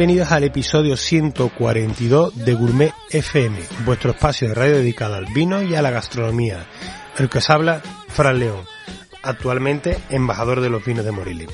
[0.00, 5.74] Bienvenidos al episodio 142 de Gourmet FM, vuestro espacio de radio dedicado al vino y
[5.74, 6.64] a la gastronomía.
[7.18, 8.64] El que os habla, Fran León,
[9.22, 11.46] actualmente embajador de los vinos de Morili.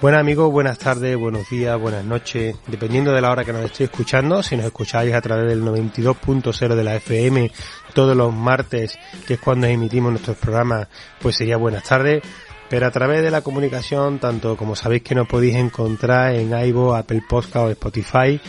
[0.00, 3.90] Buenas amigos, buenas tardes, buenos días, buenas noches, dependiendo de la hora que nos estéis
[3.90, 7.52] escuchando, si nos escucháis a través del 92.0 de la FM
[7.92, 10.88] todos los martes, que es cuando emitimos nuestros programas,
[11.20, 12.22] pues sería buenas tardes
[12.68, 16.94] pero a través de la comunicación, tanto como sabéis que nos podéis encontrar en iVo,
[16.94, 18.40] Apple Podcast o Spotify,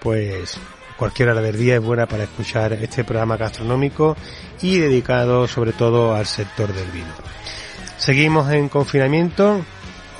[0.00, 0.58] pues
[0.96, 4.16] cualquier hora del día es buena para escuchar este programa gastronómico
[4.62, 7.12] y dedicado sobre todo al sector del vino.
[7.98, 9.64] Seguimos en confinamiento.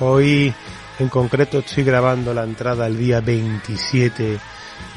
[0.01, 0.53] Hoy
[0.99, 4.39] en concreto estoy grabando la entrada el día 27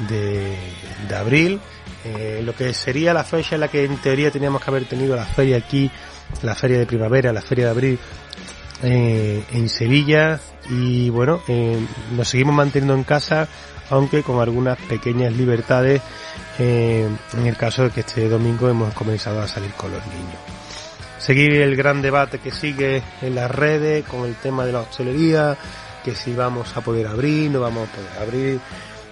[0.08, 1.60] de, abril,
[2.04, 5.16] eh, lo que sería la fecha en la que en teoría teníamos que haber tenido
[5.16, 5.90] la feria aquí,
[6.42, 7.98] la feria de primavera, la feria de abril,
[8.82, 10.40] eh, en Sevilla
[10.70, 11.78] y bueno, eh,
[12.12, 13.48] nos seguimos manteniendo en casa,
[13.90, 16.00] aunque con algunas pequeñas libertades
[16.58, 20.38] eh, en el caso de que este domingo hemos comenzado a salir con los niños.
[21.18, 25.56] Seguir el gran debate que sigue en las redes con el tema de la hostelería,
[26.04, 28.60] que si vamos a poder abrir, no vamos a poder abrir.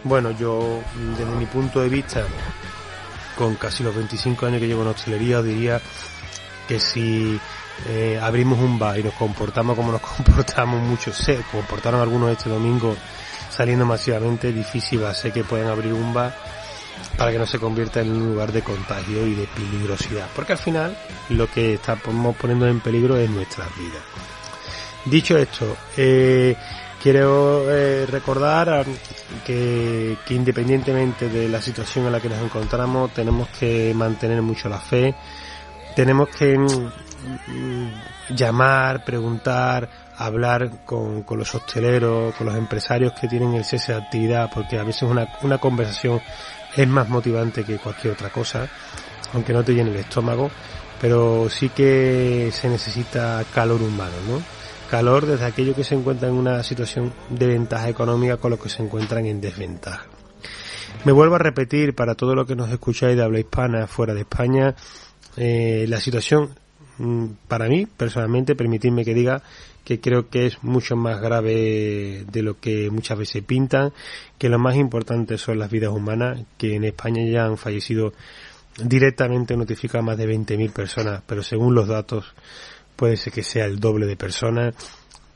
[0.05, 0.81] Bueno, yo
[1.17, 2.25] desde mi punto de vista,
[3.37, 5.81] con casi los 25 años que llevo en hostelería, diría
[6.69, 7.41] que si
[7.89, 12.49] eh, abrimos un bar y nos comportamos como nos comportamos muchos, se comportaron algunos este
[12.49, 12.97] domingo
[13.51, 16.35] saliendo masivamente, difícil va a ser que puedan abrir un bar
[17.17, 20.59] para que no se convierta en un lugar de contagio y de peligrosidad, porque al
[20.59, 20.97] final
[21.31, 24.01] lo que estamos poniendo en peligro es nuestra vida.
[25.05, 26.57] Dicho esto, eh,
[27.03, 28.85] quiero eh, recordar
[29.45, 34.69] que, que independientemente de la situación en la que nos encontramos, tenemos que mantener mucho
[34.69, 35.15] la fe,
[35.95, 36.59] tenemos que
[38.31, 44.51] llamar, preguntar, hablar con, los hosteleros, con los empresarios que tienen el cese de actividad,
[44.53, 46.21] porque a veces una, una conversación
[46.77, 48.69] es más motivante que cualquier otra cosa,
[49.33, 50.51] aunque no te llene el estómago,
[51.01, 54.43] pero sí que se necesita calor humano, ¿no?
[54.91, 58.69] Calor desde aquellos que se encuentran en una situación de ventaja económica con los que
[58.69, 60.07] se encuentran en desventaja.
[61.05, 64.21] Me vuelvo a repetir para todo lo que nos escucháis de habla hispana fuera de
[64.21, 64.75] España,
[65.37, 66.66] eh, la situación, mm,
[67.49, 69.43] para mí, personalmente, permitidme que diga
[69.85, 73.93] que creo que es mucho más grave de lo que muchas veces pintan,
[74.37, 78.13] que lo más importante son las vidas humanas, que en España ya han fallecido
[78.83, 82.35] directamente notifica más de 20.000 personas, pero según los datos
[82.97, 84.75] puede ser que sea el doble de personas.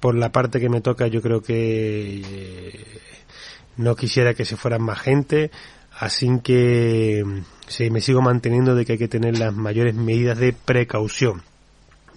[0.01, 2.85] Por la parte que me toca yo creo que eh,
[3.77, 5.51] no quisiera que se fueran más gente,
[5.99, 7.25] así que
[7.67, 11.43] sí, me sigo manteniendo de que hay que tener las mayores medidas de precaución.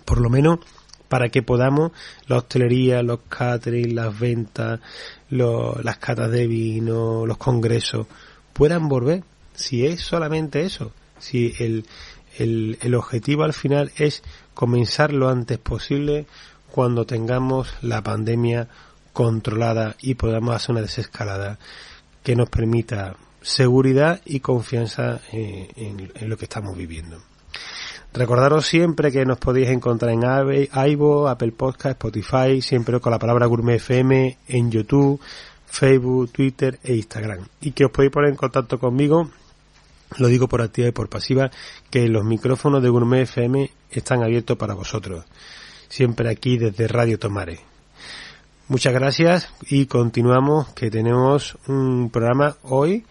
[0.05, 0.59] Por lo menos
[1.07, 1.91] para que podamos
[2.27, 4.79] la hostelería, los catering, las ventas,
[5.29, 8.07] las catas de vino, los congresos,
[8.53, 9.23] puedan volver.
[9.53, 11.85] Si es solamente eso, si el,
[12.37, 14.23] el, el objetivo al final es
[14.53, 16.25] comenzar lo antes posible
[16.71, 18.67] cuando tengamos la pandemia
[19.13, 21.59] controlada y podamos hacer una desescalada
[22.23, 27.21] que nos permita seguridad y confianza eh, en, lo que estamos viviendo.
[28.13, 30.21] Recordaros siempre que nos podéis encontrar en
[30.91, 35.19] iVo, Apple Podcast, Spotify, siempre con la palabra Gourmet FM, en YouTube,
[35.65, 37.47] Facebook, Twitter e Instagram.
[37.61, 39.31] Y que os podéis poner en contacto conmigo,
[40.19, 41.49] lo digo por activa y por pasiva,
[41.89, 45.25] que los micrófonos de Gourmet FM están abiertos para vosotros.
[45.89, 47.61] Siempre aquí desde Radio Tomare.
[48.67, 53.05] Muchas gracias y continuamos que tenemos un programa hoy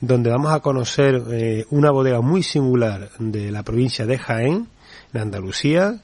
[0.00, 4.68] donde vamos a conocer eh, una bodega muy singular de la provincia de Jaén,
[5.12, 6.00] de Andalucía,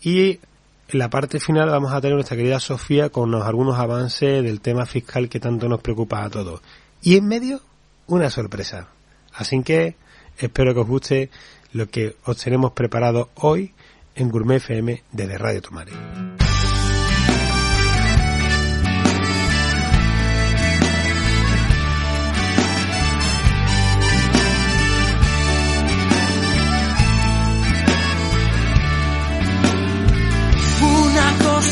[0.00, 0.40] y
[0.88, 4.86] en la parte final vamos a tener nuestra querida Sofía con algunos avances del tema
[4.86, 6.60] fiscal que tanto nos preocupa a todos.
[7.02, 7.60] Y en medio,
[8.06, 8.88] una sorpresa.
[9.32, 9.96] Así que
[10.38, 11.30] espero que os guste
[11.72, 13.74] lo que os tenemos preparado hoy
[14.14, 16.45] en Gourmet FM desde Radio Tomare.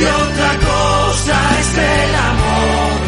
[0.00, 3.00] y otra cosa es el amor.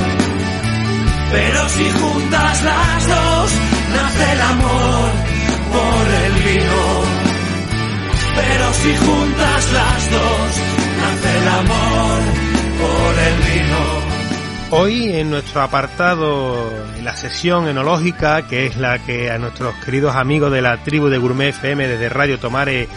[1.32, 3.52] Pero si juntas las dos,
[3.94, 5.10] nace el amor
[5.72, 6.82] por el vino.
[8.34, 10.50] Pero si juntas las dos,
[11.00, 12.18] nace el amor
[12.82, 14.12] por el vino.
[14.74, 20.16] Hoy en nuestro apartado, en la sesión enológica, que es la que a nuestros queridos
[20.16, 22.88] amigos de la tribu de Gourmet FM desde Radio Tomare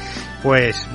[0.45, 0.87] pues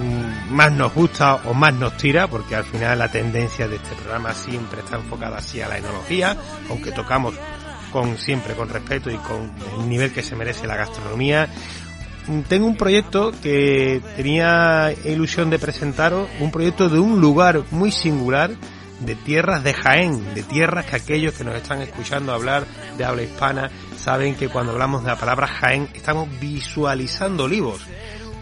[0.48, 4.32] más nos gusta o más nos tira, porque al final la tendencia de este programa
[4.32, 6.36] siempre está enfocada así a la enología,
[6.68, 7.34] aunque tocamos
[7.90, 9.50] con siempre con respeto y con
[9.80, 11.48] el nivel que se merece la gastronomía.
[12.48, 18.52] Tengo un proyecto que tenía ilusión de presentaros, un proyecto de un lugar muy singular,
[19.00, 23.24] de tierras de Jaén, de tierras que aquellos que nos están escuchando hablar de habla
[23.24, 27.84] hispana saben que cuando hablamos de la palabra Jaén estamos visualizando olivos.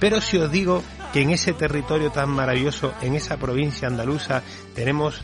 [0.00, 0.82] Pero si os digo
[1.12, 4.42] que en ese territorio tan maravilloso, en esa provincia andaluza,
[4.74, 5.22] tenemos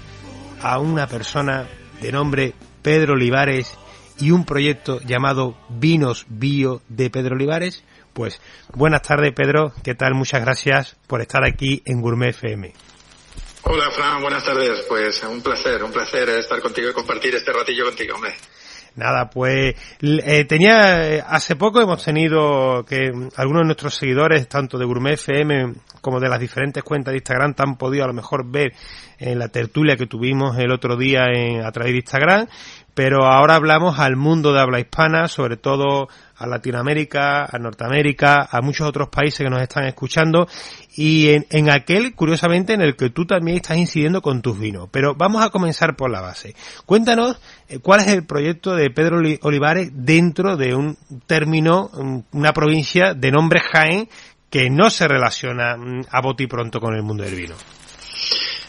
[0.62, 1.68] a una persona
[2.00, 3.76] de nombre Pedro Olivares
[4.18, 8.40] y un proyecto llamado Vinos Bio de Pedro Olivares, pues
[8.72, 10.14] buenas tardes Pedro, ¿qué tal?
[10.14, 12.72] Muchas gracias por estar aquí en Gourmet FM.
[13.66, 14.84] Hola Fran, buenas tardes.
[14.86, 18.34] Pues un placer, un placer estar contigo y compartir este ratillo contigo, hombre.
[18.96, 24.84] Nada, pues eh, tenía hace poco hemos tenido que algunos de nuestros seguidores, tanto de
[24.84, 28.72] Gourmet FM como de las diferentes cuentas de Instagram, han podido a lo mejor ver
[29.18, 32.46] en la tertulia que tuvimos el otro día en, a través de Instagram,
[32.94, 38.60] pero ahora hablamos al mundo de habla hispana, sobre todo a Latinoamérica, a Norteamérica, a
[38.60, 40.46] muchos otros países que nos están escuchando
[40.96, 44.88] y en, en, aquel, curiosamente, en el que tú también estás incidiendo con tus vinos.
[44.92, 46.54] Pero vamos a comenzar por la base.
[46.86, 47.38] Cuéntanos eh,
[47.82, 50.96] cuál es el proyecto de Pedro Olivares dentro de un
[51.26, 51.90] término,
[52.32, 54.08] una provincia de nombre Jaén
[54.50, 55.76] que no se relaciona
[56.10, 57.54] a bote y pronto con el mundo del vino.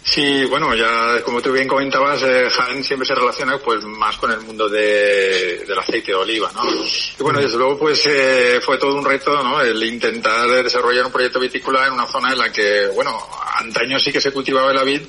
[0.07, 4.31] Sí, bueno, ya como tú bien comentabas, eh, Jaén siempre se relaciona pues más con
[4.31, 6.63] el mundo de, del aceite de oliva, ¿no?
[6.63, 9.59] Y bueno, desde luego pues eh, fue todo un reto, ¿no?
[9.61, 13.19] El intentar desarrollar un proyecto vitícola en una zona en la que, bueno,
[13.55, 15.01] antaño sí que se cultivaba la vid,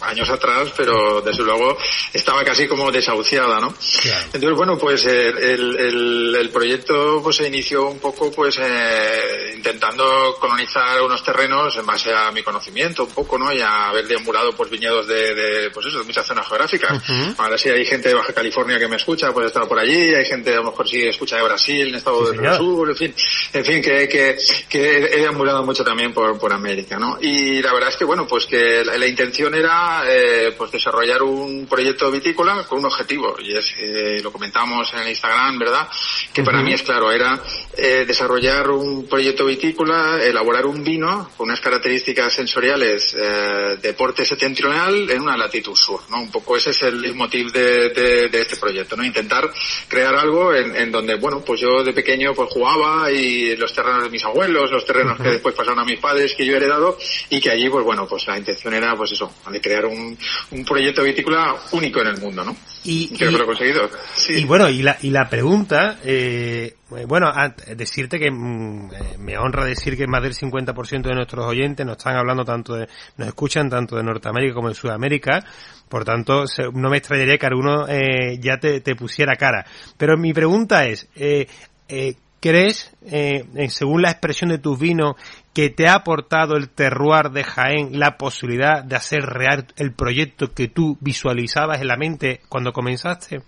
[0.00, 1.76] años atrás, pero desde luego
[2.12, 3.74] estaba casi como desahuciada, ¿no?
[4.02, 4.24] Claro.
[4.26, 10.36] Entonces, bueno, pues el, el, el, proyecto pues se inició un poco pues eh, intentando
[10.38, 13.52] colonizar unos terrenos en base a mi conocimiento un poco, ¿no?
[13.52, 16.92] Y a haber deambulado pues viñedos de, de pues eso, de muchas zonas geográficas.
[16.92, 17.34] Uh -huh.
[17.38, 20.14] Ahora sí hay gente de Baja California que me escucha, pues he estado por allí,
[20.14, 22.96] hay gente a lo mejor sí escucha de Brasil, en Estado sí, del Sur, en
[22.96, 23.14] fin,
[23.52, 24.36] en fin, que, que,
[24.68, 27.18] que he deambulado mucho también por, por América, ¿no?
[27.20, 29.73] Y la verdad es que bueno, pues que la, la intención era
[30.06, 35.00] eh, pues desarrollar un proyecto vitícola con un objetivo y es eh, lo comentamos en
[35.00, 35.88] el Instagram verdad
[36.32, 36.46] que uh -huh.
[36.46, 37.40] para mí es claro era
[37.76, 45.10] eh, desarrollar un proyecto vitícola elaborar un vino con unas características sensoriales de porte septentrional
[45.10, 48.56] en una latitud sur no un poco ese es el motivo de, de, de, este
[48.56, 49.50] proyecto no intentar
[49.88, 54.04] crear algo en, en, donde bueno pues yo de pequeño pues jugaba y los terrenos
[54.04, 55.24] de mis abuelos los terrenos uh -huh.
[55.24, 56.96] que después pasaron a mis padres que yo he heredado
[57.30, 59.30] y que allí pues bueno pues la intención era pues eso
[59.64, 60.16] crear un,
[60.50, 62.56] un proyecto vitícola único en el mundo, ¿no?
[62.84, 63.90] Y, Creo y, que lo he conseguido.
[64.14, 64.34] Sí.
[64.34, 66.74] Y bueno, y la, y la pregunta, eh,
[67.08, 67.32] bueno,
[67.74, 71.96] decirte que mm, eh, me honra decir que más del 50% de nuestros oyentes nos
[71.96, 75.44] están hablando tanto de, nos escuchan tanto de Norteamérica como de Sudamérica,
[75.88, 79.64] por tanto, se, no me extrañaría que alguno eh, ya te, te, pusiera cara.
[79.96, 81.46] Pero mi pregunta es, eh,
[81.88, 85.14] eh, ¿crees, eh, según la expresión de tus vinos,
[85.54, 90.52] que te ha aportado el terroir de Jaén la posibilidad de hacer real el proyecto
[90.52, 93.42] que tú visualizabas en la mente cuando comenzaste?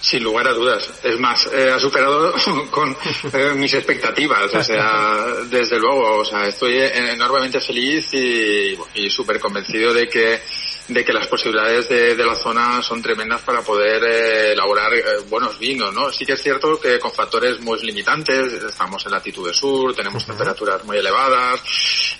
[0.00, 1.00] Sin lugar a dudas.
[1.02, 2.32] Es más, eh, ha superado
[2.70, 2.96] con
[3.34, 4.54] eh, mis expectativas.
[4.54, 10.40] O sea, desde luego, o sea, estoy enormemente feliz y, y súper convencido de que
[10.88, 15.58] de que las posibilidades de, la zona son tremendas para poder eh, elaborar eh, buenos
[15.58, 16.10] vinos, ¿no?
[16.10, 20.82] Sí que es cierto que con factores muy limitantes, estamos en latitud sur, tenemos temperaturas
[20.84, 21.60] muy elevadas,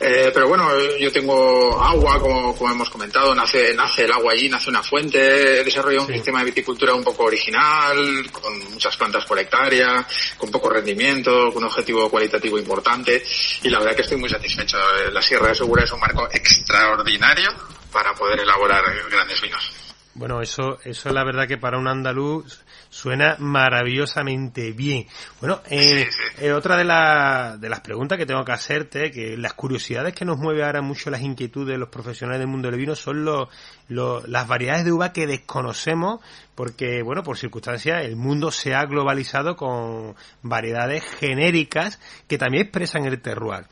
[0.01, 4.49] eh, pero bueno, yo tengo agua, como, como hemos comentado, nace, nace el agua allí,
[4.49, 9.25] nace una fuente, he desarrollado un sistema de viticultura un poco original, con muchas plantas
[9.25, 10.07] por hectárea,
[10.37, 13.23] con poco rendimiento, con un objetivo cualitativo importante,
[13.63, 14.77] y la verdad que estoy muy satisfecho.
[15.13, 19.89] La Sierra de Segura es un marco extraordinario para poder elaborar grandes vinos.
[20.19, 25.07] Bueno, eso, eso es la verdad que para un andaluz suena maravillosamente bien.
[25.41, 30.15] Bueno, eh, eh, otra de, de las preguntas que tengo que hacerte, que las curiosidades
[30.15, 33.25] que nos mueve ahora mucho las inquietudes de los profesionales del mundo del vino son
[33.25, 33.49] los,
[33.89, 36.21] las variedades de uva que desconocemos
[36.57, 43.07] porque, bueno, por circunstancias el mundo se ha globalizado con variedades genéricas que también expresan
[43.07, 43.67] el terroir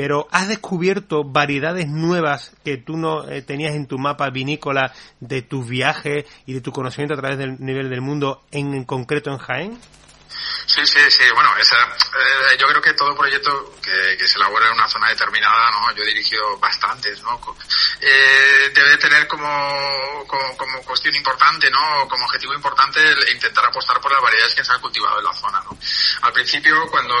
[0.00, 5.42] pero has descubierto variedades nuevas que tú no eh, tenías en tu mapa vinícola de
[5.42, 9.36] tus viajes y de tu conocimiento a través del nivel del mundo, en concreto en
[9.36, 9.78] Jaén?
[10.66, 11.22] Sí, sí, sí.
[11.34, 15.08] Bueno, esa, eh, yo creo que todo proyecto que, que, se elabora en una zona
[15.08, 15.94] determinada, ¿no?
[15.94, 17.40] Yo he dirigido bastantes, ¿no?
[18.00, 22.08] Eh, debe tener como, como, como, cuestión importante, ¿no?
[22.08, 25.34] Como objetivo importante el intentar apostar por las variedades que se han cultivado en la
[25.34, 25.76] zona, ¿no?
[26.22, 27.14] Al principio, cuando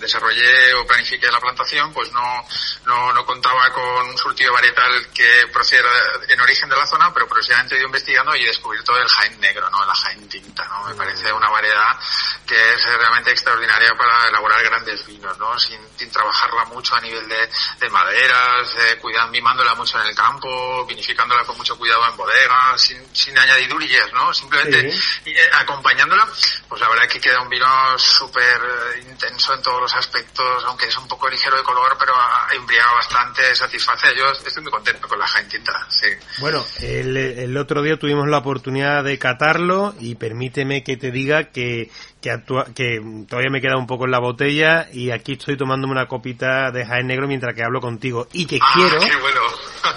[0.00, 2.46] desarrollé o planifiqué la plantación, pues no,
[2.86, 5.90] no, no contaba con un surtido varietal que procediera
[6.28, 9.40] en origen de la zona, pero progresivamente he ido investigando y he descubierto el Jaén
[9.40, 9.84] negro, ¿no?
[9.84, 10.84] La Jaén tinta, ¿no?
[10.84, 11.98] Me parece una variedad
[12.46, 15.58] que es realmente extraordinaria para elaborar grandes vinos, ¿no?
[15.58, 17.48] Sin, sin trabajarla mucho a nivel de,
[17.80, 22.80] de maderas, eh, cuidando, mimándola mucho en el campo, vinificándola con mucho cuidado en bodegas,
[22.80, 24.32] sin, sin añadidurías, ¿no?
[24.32, 24.90] Simplemente
[25.24, 26.26] eh, acompañándola,
[26.68, 27.66] pues la verdad es que queda un vino
[27.98, 32.14] súper eh, intenso en todos los aspectos, aunque es un poco ligero de color, pero
[32.52, 34.14] embriaga bastante, satisface.
[34.16, 36.08] Yo estoy muy contento con la Jaén Tinta, sí.
[36.38, 41.50] Bueno, el, el otro día tuvimos la oportunidad de catarlo y permíteme que te diga
[41.50, 41.90] que
[42.26, 46.06] que, que todavía me queda un poco en la botella y aquí estoy tomándome una
[46.06, 48.98] copita de Jaén Negro mientras que hablo contigo y que ah, quiero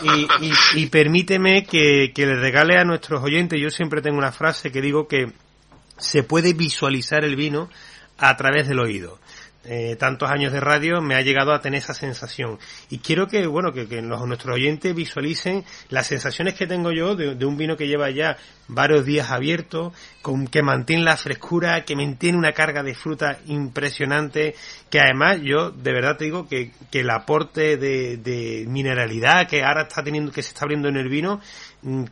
[0.01, 4.71] y, y, permíteme que, que le regale a nuestros oyentes, yo siempre tengo una frase
[4.71, 5.33] que digo que
[5.98, 7.69] se puede visualizar el vino
[8.17, 9.19] a través del oído.
[9.66, 12.58] Eh, tantos años de radio me ha llegado a tener esa sensación.
[12.89, 17.46] Y quiero que bueno que, los, nuestros oyentes visualicen las sensaciones que tengo yo de,
[17.46, 18.38] un vino que lleva ya
[18.70, 24.56] varios días abierto con que mantiene la frescura que mantiene una carga de fruta impresionante
[24.89, 29.84] que además yo de verdad te digo que, que el aporte de, mineralidad que ahora
[29.84, 31.42] está teniendo que se está abriendo en el vino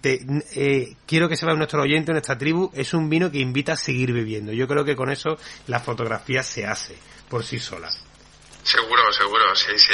[0.01, 3.77] te, eh, quiero que sepa nuestro oyente nuestra tribu es un vino que invita a
[3.77, 6.95] seguir bebiendo yo creo que con eso la fotografía se hace
[7.29, 7.89] por sí sola.
[8.67, 9.93] Seguro, seguro, sí, sí.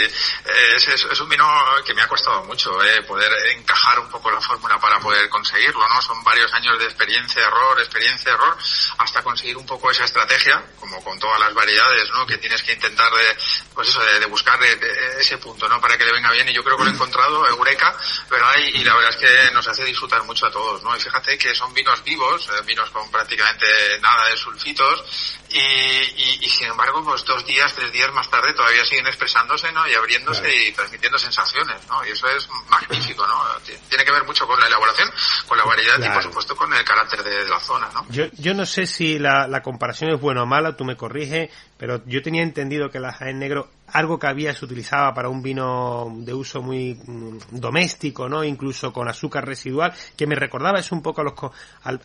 [0.74, 1.48] Es, es, un vino
[1.86, 5.88] que me ha costado mucho eh, poder encajar un poco la fórmula para poder conseguirlo,
[5.88, 6.02] ¿no?
[6.02, 8.58] Son varios años de experiencia, error, experiencia, error,
[8.98, 12.26] hasta conseguir un poco esa estrategia, como con todas las variedades, ¿no?
[12.26, 13.38] Que tienes que intentar de,
[13.76, 15.80] pues eso, de, buscar ese punto, ¿no?
[15.80, 16.50] Para que le venga bien.
[16.50, 17.96] Y yo creo que lo he encontrado, Eureka,
[18.28, 18.56] ¿verdad?
[18.58, 20.98] Y, y, la verdad es que nos hace disfrutar mucho a todos, ¿no?
[20.98, 23.68] Y fíjate que son vinos vivos, eh, vinos con prácticamente
[24.02, 25.04] nada de sulfitos,
[25.52, 29.72] y, y, y sin embargo, pues dos días, tres días más tarde todavía siguen expresándose,
[29.74, 29.86] ¿no?
[29.88, 30.56] Y abriéndose claro.
[30.56, 32.06] y transmitiendo sensaciones, ¿no?
[32.06, 33.44] Y eso es magnífico, ¿no?
[33.90, 35.10] Tiene que ver mucho con la elaboración,
[35.48, 36.12] con la variedad claro.
[36.12, 38.06] y por supuesto con el carácter de, de la zona, ¿no?
[38.10, 41.50] Yo, yo no sé si la, la comparación es buena o mala, tú me corriges,
[41.78, 45.42] pero yo tenía entendido que la Jaén Negro, algo que había se utilizaba para un
[45.42, 48.44] vino de uso muy mm, doméstico, ¿no?
[48.44, 51.52] Incluso con azúcar residual, que me recordaba es un poco a los, a,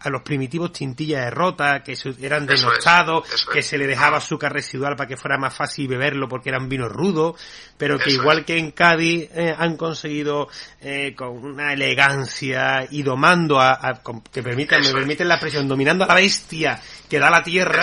[0.00, 4.52] a los primitivos tintillas de rota, que se, eran denostados, que se le dejaba azúcar
[4.52, 7.40] residual para que fuera más fácil beberlo porque eran vinos rudos,
[7.76, 8.45] pero que eso igual es.
[8.45, 10.49] que en Cádiz eh, han conseguido
[10.80, 16.04] eh, con una elegancia y domando a, a que permitan, me permiten la expresión, dominando
[16.04, 17.83] a la bestia que da la tierra,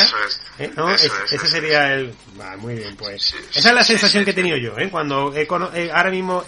[0.60, 0.72] ¿eh?
[0.76, 0.94] ¿no?
[0.94, 2.14] Es, ese sería el...
[2.60, 3.24] Muy bien, pues.
[3.24, 4.90] Sí, Esa es la sensación que he tenido yo, ¿eh?
[4.90, 6.44] Cuando he, eh, ahora mismo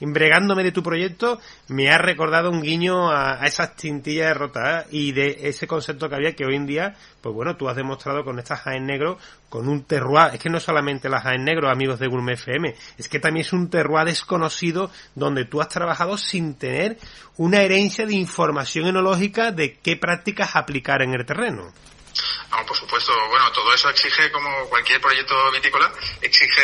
[0.00, 5.12] imbregándome de tu proyecto, me ha recordado un guiño a, esas tintillas de rota y
[5.12, 8.38] de ese concepto que había que hoy en día, pues bueno, tú has demostrado con
[8.38, 9.18] esta Jaén Negro,
[9.48, 13.08] con un terroir, es que no solamente la Jaén Negro, amigos de Gourmet FM, es
[13.08, 16.98] que también es un terroir desconocido donde tú has trabajado sin tener
[17.36, 21.72] una herencia de información enológica de qué prácticas aplicar en el terreno.
[22.50, 23.12] No, por supuesto.
[23.28, 26.62] Bueno, todo eso exige, como cualquier proyecto vitícola, exige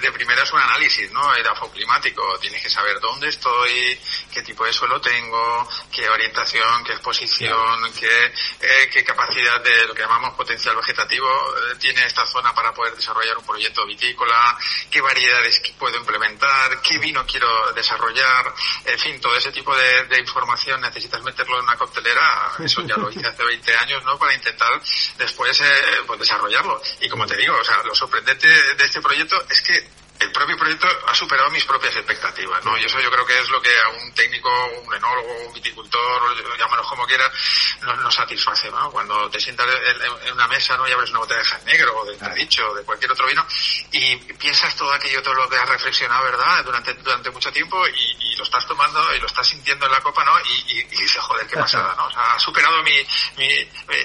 [0.00, 1.34] de primeras un análisis, ¿no?
[1.34, 2.38] Edafoclimático.
[2.38, 3.98] Tienes que saber dónde estoy,
[4.32, 8.26] qué tipo de suelo tengo, qué orientación, qué exposición, qué,
[8.60, 12.94] eh, qué capacidad de lo que llamamos potencial vegetativo eh, tiene esta zona para poder
[12.94, 14.58] desarrollar un proyecto vitícola,
[14.90, 20.20] qué variedades puedo implementar, qué vino quiero desarrollar, en fin, todo ese tipo de, de
[20.20, 22.52] información necesitas meterlo en una coctelera.
[22.58, 24.18] Eso ya lo hice hace 20 años, ¿no?
[24.18, 24.81] Para intentar
[25.18, 25.64] después eh,
[26.06, 26.80] pues desarrollarlo.
[27.00, 31.14] Y como te digo, lo sorprendente de este proyecto es que el propio proyecto ha
[31.14, 32.76] superado mis propias expectativas, ¿no?
[32.78, 34.50] Y eso yo creo que es lo que a un técnico,
[34.84, 37.30] un enólogo, un viticultor, llámanos como quieras,
[37.82, 38.90] nos, satisface, ¿no?
[38.90, 40.88] Cuando te sientas en, una mesa, ¿no?
[40.88, 43.44] Y abres una botella de Jan Negro, o de Tradicho, o de cualquier otro vino,
[43.90, 46.64] y piensas todo aquello, todo lo que has reflexionado, ¿verdad?
[46.64, 50.24] Durante, durante mucho tiempo, y, lo estás tomando, y lo estás sintiendo en la copa,
[50.24, 50.32] ¿no?
[50.40, 52.06] Y, y, dices, joder, qué pasada, ¿no?
[52.06, 52.96] O sea, ha superado mi,
[53.36, 53.48] mi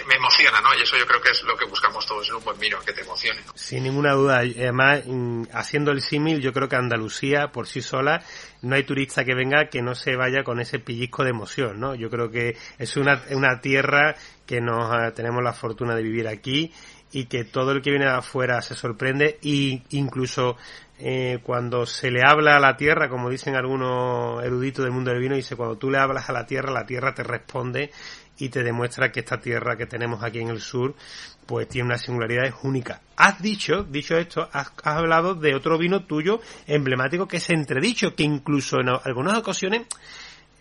[0.05, 0.75] me, emociona, ¿no?
[0.75, 2.93] Y eso yo creo que es lo que buscamos todos en un buen vino, que
[2.93, 3.41] te emocione.
[3.55, 8.21] Sin ninguna duda, además, mm, haciendo el símil, yo creo que Andalucía por sí sola
[8.61, 11.95] no hay turista que venga que no se vaya con ese pellizco de emoción, ¿no?
[11.95, 16.27] Yo creo que es una, una tierra que nos ah, tenemos la fortuna de vivir
[16.27, 16.71] aquí
[17.11, 20.57] y que todo el que viene de afuera se sorprende e incluso
[20.99, 25.19] eh, cuando se le habla a la tierra, como dicen algunos eruditos del mundo del
[25.19, 27.91] vino, dice cuando tú le hablas a la tierra, la tierra te responde
[28.39, 30.95] y te demuestra que esta tierra que tenemos aquí en el sur
[31.47, 33.01] pues tiene una singularidad única.
[33.15, 38.23] Has dicho, dicho esto, has, hablado de otro vino tuyo emblemático que es Entredicho, que
[38.23, 39.87] incluso en algunas ocasiones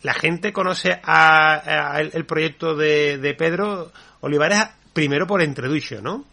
[0.03, 4.63] la gente conoce a, el, proyecto de, de Pedro Olivares
[4.93, 6.25] primero por Entredicho, ¿no?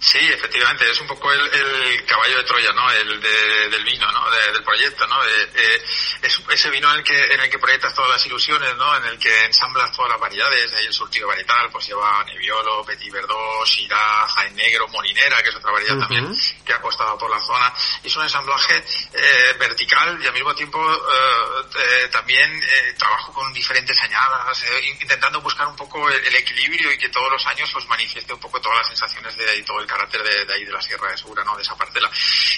[0.00, 2.90] Sí, efectivamente, es un poco el, el caballo de Troya, ¿no?
[2.90, 4.30] El de, del vino, ¿no?
[4.30, 5.22] del proyecto, ¿no?
[5.24, 5.82] Eh,
[6.22, 8.96] es ese vino en el que en el que proyectas todas las ilusiones, ¿no?
[8.96, 13.12] En el que ensamblas todas las variedades, ahí el surtido varietal, pues lleva Nebbiolo, Petit
[13.12, 17.40] Verdot, Syrah, Jaén Negro, Molinera, que es otra variedad también que ha apostado por la
[17.40, 17.72] zona.
[18.02, 23.52] Es un ensamblaje eh, vertical y al mismo tiempo eh, eh también eh, trabajo con
[23.52, 27.70] diferentes añadas, eh, intentando buscar un poco el, el, equilibrio y que todos los años
[27.72, 30.80] pues manifieste un poco todas las sensaciones de todo el carácter de, ahí de la
[30.82, 31.56] Sierra de Segura, ¿no?
[31.56, 32.10] De esa parcela.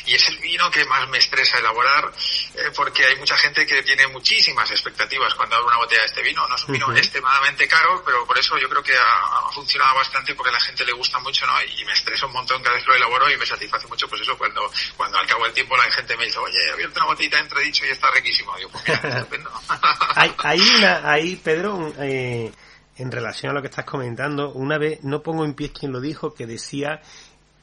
[0.06, 2.12] Y es el vino que más me estresa elaborar
[2.54, 6.22] eh, porque hay mucha gente que tiene muchísimas expectativas cuando abre una botella de este
[6.22, 6.46] vino.
[6.48, 10.34] No es un vino extremadamente caro, pero por eso yo creo que ha, funcionado bastante
[10.34, 11.52] porque a la gente le gusta mucho, ¿no?
[11.62, 14.22] Y me estresa un montón cada vez que lo elaboro y me satisface mucho, pues
[14.22, 17.06] eso, cuando, cuando al cabo del tiempo la gente me dice, oye, he abierto una
[17.06, 18.56] botellita de entredicho y está riquísimo.
[18.56, 19.11] Digo, pues estupendo.
[20.16, 22.52] hay, hay una, ahí, Pedro, eh,
[22.96, 26.00] en relación a lo que estás comentando, una vez, no pongo en pie quien lo
[26.00, 27.00] dijo, que decía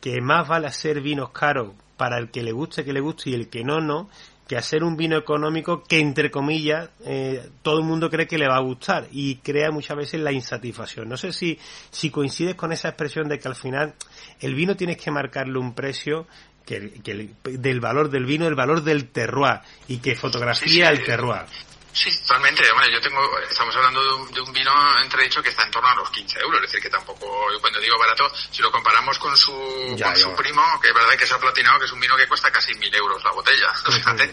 [0.01, 3.33] que más vale hacer vinos caros para el que le guste que le guste y
[3.33, 4.09] el que no, no,
[4.49, 8.47] que hacer un vino económico que, entre comillas, eh, todo el mundo cree que le
[8.47, 11.07] va a gustar y crea muchas veces la insatisfacción.
[11.07, 11.59] No sé si,
[11.91, 13.93] si coincides con esa expresión de que al final
[14.39, 16.25] el vino tienes que marcarle un precio
[16.69, 21.47] que, que del valor del vino, el valor del terroir y que fotografía el terroir.
[21.91, 22.61] Sí, totalmente.
[22.71, 25.89] Bueno, yo tengo, estamos hablando de un, de un, vino entredicho que está en torno
[25.89, 29.17] a los 15 euros, es decir, que tampoco, yo cuando digo barato, si lo comparamos
[29.17, 31.99] con su, con su primo, que es verdad que se ha platinado, que es un
[31.99, 33.73] vino que cuesta casi mil euros la botella.
[33.91, 34.25] Fíjate,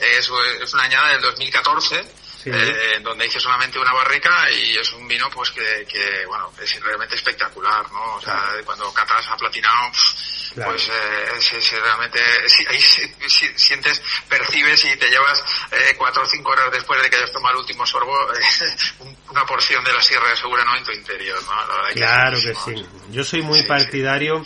[0.00, 0.30] es,
[0.62, 5.28] es una añada del 2014 eh, donde hice solamente una barrica y es un vino
[5.30, 8.16] pues que, que bueno, es realmente espectacular, ¿no?
[8.16, 9.90] O sea, cuando catas ha platinado,
[10.54, 12.20] pues eh, realmente
[12.68, 12.80] ahí
[13.56, 17.54] sientes, percibes y te llevas eh, cuatro o cinco horas después de que hayas tomado
[17.54, 21.94] el último sorbo eh, una porción de la Sierra de Segura en tu interior, ¿no?
[21.94, 22.86] claro que, sí.
[23.10, 24.44] Yo soy muy partidario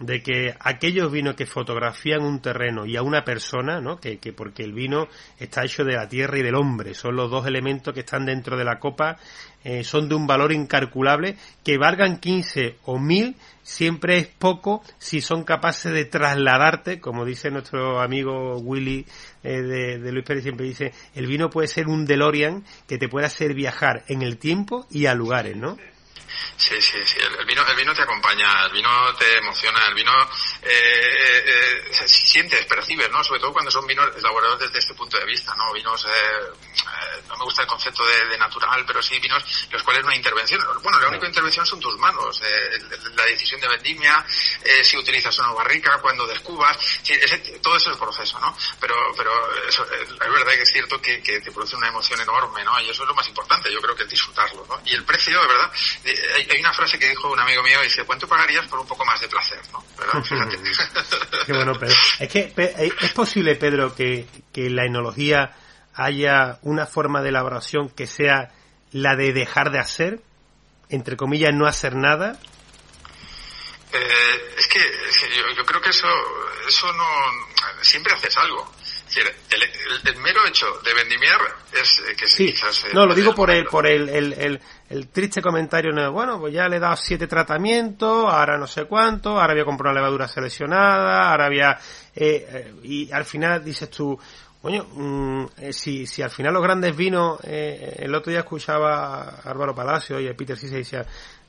[0.00, 3.98] de que aquellos vinos que fotografían un terreno y a una persona, ¿no?
[3.98, 5.08] Que, que, porque el vino
[5.38, 8.56] está hecho de la tierra y del hombre, son los dos elementos que están dentro
[8.56, 9.16] de la copa,
[9.64, 15.20] eh, son de un valor incalculable, que valgan 15 o 1000, siempre es poco si
[15.20, 19.04] son capaces de trasladarte, como dice nuestro amigo Willy
[19.42, 23.08] eh, de, de Luis Pérez, siempre dice, el vino puede ser un DeLorean que te
[23.08, 25.76] pueda hacer viajar en el tiempo y a lugares, ¿no?
[26.56, 27.18] Sí, sí, sí.
[27.18, 30.12] El, vino, el vino te acompaña, el vino te emociona, el vino
[30.62, 33.22] eh, eh, eh sientes, percibes, ¿no?
[33.24, 35.72] Sobre todo cuando son vinos elaborados desde este punto de vista, ¿no?
[35.72, 40.04] Vinos, eh, eh, no me gusta el concepto de, natural, pero sí vinos los cuales
[40.04, 40.60] no hay intervención.
[40.82, 42.40] Bueno, la única intervención son tus manos,
[43.16, 44.24] la decisión de vendimia,
[44.82, 48.56] si utilizas una barrica, cuando descubas, sí, ese, todo eso es el proceso, ¿no?
[48.80, 49.30] Pero, pero
[49.66, 52.80] eso, es verdad que es cierto que, que, te produce una emoción enorme, ¿no?
[52.80, 54.80] Y eso es lo más importante, yo creo que es disfrutarlo, ¿no?
[54.84, 55.72] Y el precio, de verdad,
[56.34, 59.20] hay, una frase que dijo un amigo mío, dice, ¿cuánto pagarías por un poco más
[59.20, 59.60] de placer?
[59.72, 59.84] ¿no?
[61.46, 61.94] Qué bueno, Pedro.
[62.18, 65.56] Es que eh, es posible, Pedro, que, que la enología
[65.94, 68.52] haya una forma de elaboración que sea
[68.92, 70.20] la de dejar de hacer,
[70.88, 72.38] entre comillas, no hacer nada.
[73.92, 74.78] Eh, es que,
[75.56, 76.08] yo, creo que eso,
[76.66, 77.04] eso no,
[77.82, 78.72] siempre haces algo.
[79.16, 81.40] El, mero hecho de vendimiar
[81.72, 82.86] es eh, que sí, quizás...
[82.92, 86.68] no, lo digo por el, por el, el, el, triste comentario, no, bueno, pues ya
[86.68, 90.28] le he dado siete tratamientos, ahora no sé cuánto, ahora voy a comprar una levadura
[90.28, 91.78] seleccionada, ahora había
[92.14, 94.18] eh, y al final dices tú,
[94.60, 99.22] Coño, mm, eh, si, si al final los grandes vinos, eh, el otro día escuchaba
[99.22, 101.06] a Álvaro Palacio y a Peter se decía,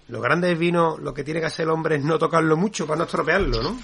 [0.10, 3.00] los grandes vinos lo que tiene que hacer el hombre es no tocarlo mucho para
[3.00, 3.80] no estropearlo, ¿no?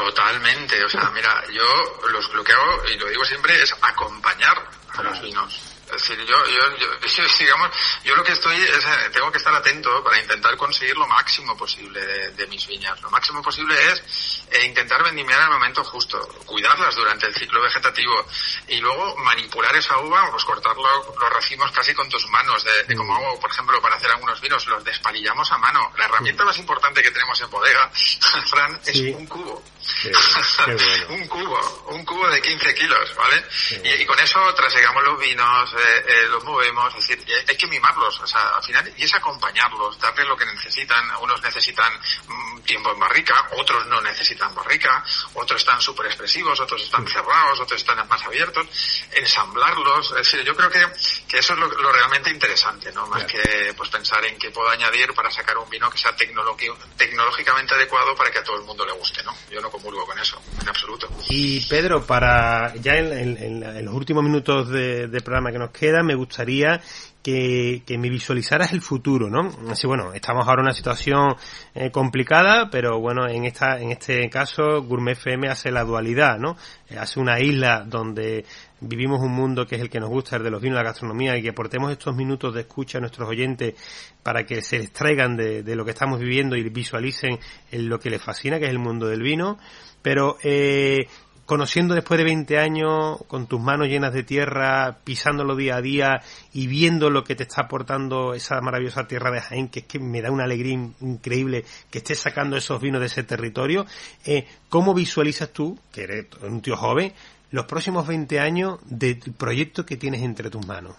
[0.00, 4.56] Totalmente, o sea, mira, yo lo que hago, y lo digo siempre, es acompañar
[4.96, 5.69] a los vinos.
[5.94, 7.70] Es decir, yo, yo, yo, digamos,
[8.04, 11.56] yo lo que estoy es, eh, tengo que estar atento para intentar conseguir lo máximo
[11.56, 12.00] posible
[12.32, 13.00] de, mis viñas.
[13.00, 14.02] Lo máximo posible es
[14.50, 18.26] eh, intentar vendimiar en el momento justo, cuidarlas durante el ciclo vegetativo
[18.68, 23.14] y luego manipular esa uva, pues cortar los racimos casi con tus manos, de, como
[23.14, 25.92] hago, por ejemplo, para hacer algunos vinos, los despalillamos a mano.
[25.96, 27.90] La herramienta más importante que tenemos en bodega,
[28.46, 29.62] Fran, es un cubo.
[31.08, 33.44] un cubo, un cubo de 15 kilos, ¿vale?
[33.84, 38.20] Y, con eso trasegamos los vinos, eh, eh, los movemos, es decir, hay que mimarlos,
[38.20, 41.04] o sea, al final, y es acompañarlos, darles lo que necesitan.
[41.20, 41.92] Unos necesitan
[42.28, 47.60] mm, tiempo en barrica, otros no necesitan barrica, otros están súper expresivos, otros están cerrados,
[47.60, 48.66] otros están más abiertos.
[49.12, 50.86] Ensamblarlos, es decir, yo creo que,
[51.28, 53.06] que eso es lo, realmente interesante, ¿no?
[53.06, 57.74] Más que pues pensar en qué puedo añadir para sacar un vino que sea tecnológicamente
[57.74, 59.34] adecuado para que a todo el mundo le guste, ¿no?
[59.50, 61.08] Yo no comulgo con eso, en absoluto.
[61.28, 66.14] Y Pedro, para ya en, los últimos minutos de, de programa que nos queda, me
[66.14, 66.80] gustaría
[67.22, 69.50] que, me visualizaras el futuro, ¿no?
[69.70, 71.36] Así bueno, estamos ahora en una situación
[71.74, 76.56] eh, complicada, pero bueno, en esta, en este caso, Gourmet FM hace la dualidad, ¿no?
[76.88, 78.44] Eh, hace una isla donde
[78.80, 81.36] vivimos un mundo que es el que nos gusta, el de los vinos, la gastronomía,
[81.36, 83.74] y que aportemos estos minutos de escucha a nuestros oyentes
[84.22, 87.38] para que se extraigan de, de lo que estamos viviendo y visualicen
[87.72, 89.58] lo que les fascina, que es el mundo del vino.
[90.02, 91.06] Pero eh,
[91.50, 96.22] conociendo después de 20 años, con tus manos llenas de tierra, pisándolo día a día
[96.52, 99.98] y viendo lo que te está aportando esa maravillosa tierra de Jaén, que es que
[99.98, 103.84] me da una alegría increíble que estés sacando esos vinos de ese territorio,
[104.24, 107.12] eh, ¿cómo visualizas tú, que eres un tío joven,
[107.50, 110.94] los próximos 20 años del proyecto que tienes entre tus manos?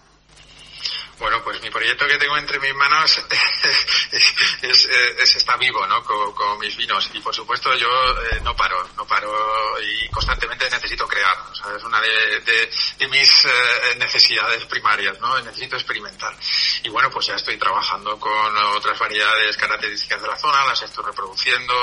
[1.22, 3.16] Bueno, pues mi proyecto que tengo entre mis manos
[4.60, 6.02] es, es, está vivo, ¿no?
[6.02, 7.08] Con, mis vinos.
[7.14, 9.32] Y por supuesto yo eh, no paro, no paro
[9.80, 11.36] y constantemente necesito crear.
[11.52, 15.40] O sea, es una de, de, mis eh, necesidades primarias, ¿no?
[15.42, 16.36] Necesito experimentar.
[16.82, 21.04] Y bueno, pues ya estoy trabajando con otras variedades características de la zona, las estoy
[21.04, 21.74] reproduciendo,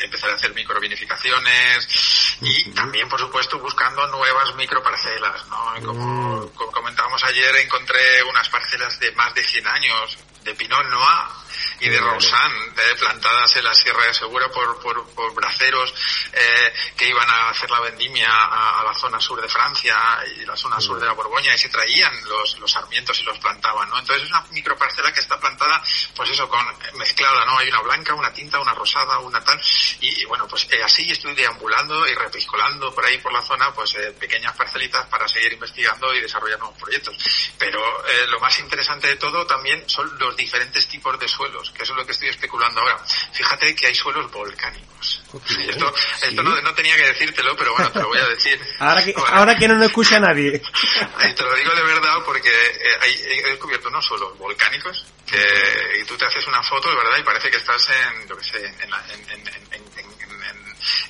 [0.00, 5.74] empezaré a hacer microvinificaciones y también, por supuesto, buscando nuevas microparcelas, ¿no?
[5.84, 6.48] Como, mm.
[6.54, 8.61] como comentábamos ayer, encontré unas parcelas
[9.00, 11.41] de más de 100 años de Pinot Noir
[11.80, 15.94] y de Rosan, eh, plantadas en la Sierra de Segura por, por, por braceros
[16.32, 19.96] eh, que iban a hacer la vendimia a, la zona sur de Francia
[20.36, 23.38] y la zona sur de la Borgoña y se traían los, los sarmientos y los
[23.38, 23.98] plantaban, ¿no?
[23.98, 25.82] Entonces es una microparcela que está plantada,
[26.14, 27.58] pues eso, con mezclada, ¿no?
[27.58, 29.60] Hay una blanca, una tinta, una rosada, una tal,
[30.00, 33.94] y, bueno, pues eh, así estoy deambulando y repiscolando por ahí por la zona, pues
[34.18, 37.16] pequeñas parcelitas para seguir investigando y desarrollar nuevos proyectos.
[37.58, 37.80] Pero
[38.28, 41.98] lo más interesante de todo también son los diferentes tipos de suelos, que eso es
[41.98, 42.98] lo que estoy especulando ahora.
[43.32, 45.22] Fíjate que hay suelos volcánicos.
[45.68, 48.60] esto, esto no, tenía que decírtelo, pero bueno, te lo voy a decir.
[48.78, 50.60] ahora, que, ahora que no lo escucha nadie.
[50.60, 56.16] te lo digo de verdad porque eh, he descubierto unos suelos volcánicos que y tú
[56.16, 58.92] te haces una foto, de verdad, y parece que estás en, que sé, en,
[59.32, 60.21] en en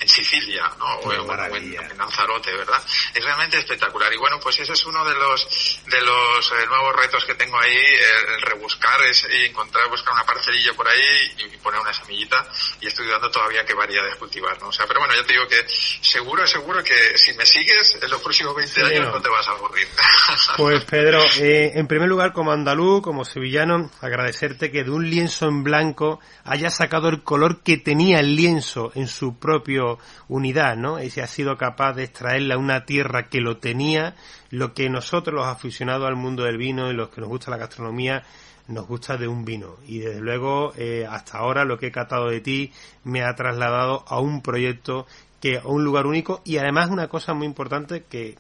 [0.07, 0.87] Sicilia, ¿no?
[0.97, 2.83] O en, Lanzarote, ¿verdad?
[3.15, 4.13] Es realmente espectacular.
[4.13, 7.59] Y bueno, pues ese es uno de los, de los eh, nuevos retos que tengo
[7.59, 12.45] ahí, el, rebuscar, es encontrar, buscar una parcelilla por ahí y, poner una semillita
[12.81, 14.69] y estoy dudando todavía qué variedades cultivar, ¿no?
[14.69, 18.11] O sea, pero bueno, yo te digo que seguro, seguro que si me sigues en
[18.11, 19.23] los próximos 20 años no.
[19.23, 19.87] te vas a aburrir.
[20.57, 25.47] Pues Pedro, eh, en primer lugar, como andaluz, como sevillano, agradecerte que de un lienzo
[25.47, 29.62] en blanco hayas sacado el color que tenía el lienzo en su propio
[30.29, 30.99] unidad, ¿no?
[30.99, 34.15] Ese ha sido capaz de extraerle a una tierra que lo tenía,
[34.51, 37.57] lo que nosotros los aficionados al mundo del vino y los que nos gusta la
[37.57, 38.23] gastronomía
[38.69, 39.77] nos gusta de un vino.
[39.87, 42.73] Y desde luego eh, hasta ahora lo que he catado de ti
[43.05, 45.07] me ha trasladado a un proyecto
[45.41, 46.41] que a un lugar único.
[46.45, 48.37] Y además una cosa muy importante que,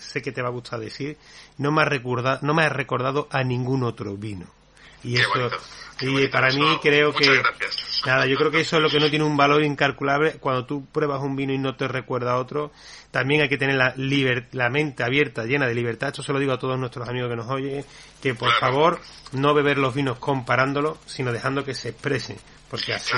[0.00, 1.18] sé que te va a gustar decir
[1.58, 4.46] no me ha no me ha recordado a ningún otro vino
[5.04, 5.50] y eso
[6.00, 7.42] y para mí creo que
[8.04, 10.34] nada yo creo que eso es lo que no tiene un valor incalculable.
[10.40, 12.72] Cuando tú pruebas un vino y no te recuerda a otro
[13.12, 13.94] también hay que tener la,
[14.52, 16.08] la mente abierta, llena de libertad.
[16.08, 17.84] Esto se lo digo a todos nuestros amigos que nos oyen,
[18.22, 19.00] que por favor
[19.32, 22.38] no beber los vinos comparándolos, sino dejando que se expresen.
[22.70, 23.12] Porque así,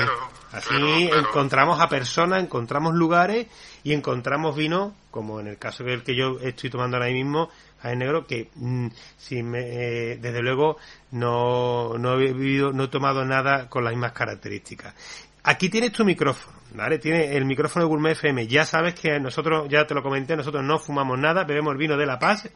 [0.50, 3.46] así encontramos a personas, encontramos lugares
[3.84, 7.50] y encontramos vinos, como en el caso del que yo estoy tomando ahora mismo,
[7.92, 10.78] en negro, que mm, si me, eh, desde luego
[11.10, 14.94] no, no he vivido, no he tomado nada con las mismas características.
[15.42, 16.98] Aquí tienes tu micrófono, ¿vale?
[16.98, 18.46] Tiene el micrófono de Gourmet FM.
[18.46, 22.06] Ya sabes que nosotros, ya te lo comenté, nosotros no fumamos nada, bebemos vino de
[22.06, 22.48] La Paz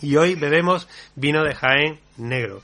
[0.00, 2.62] y hoy bebemos vino de Jaén negro.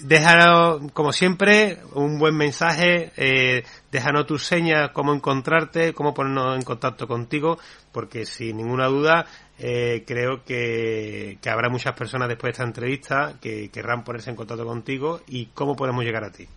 [0.00, 6.62] Déjanos, como siempre, un buen mensaje, eh, déjanos tus señas, cómo encontrarte, cómo ponernos en
[6.62, 7.58] contacto contigo,
[7.92, 9.26] porque sin ninguna duda
[9.58, 14.36] eh, creo que, que habrá muchas personas después de esta entrevista que querrán ponerse en
[14.36, 16.48] contacto contigo y cómo podemos llegar a ti.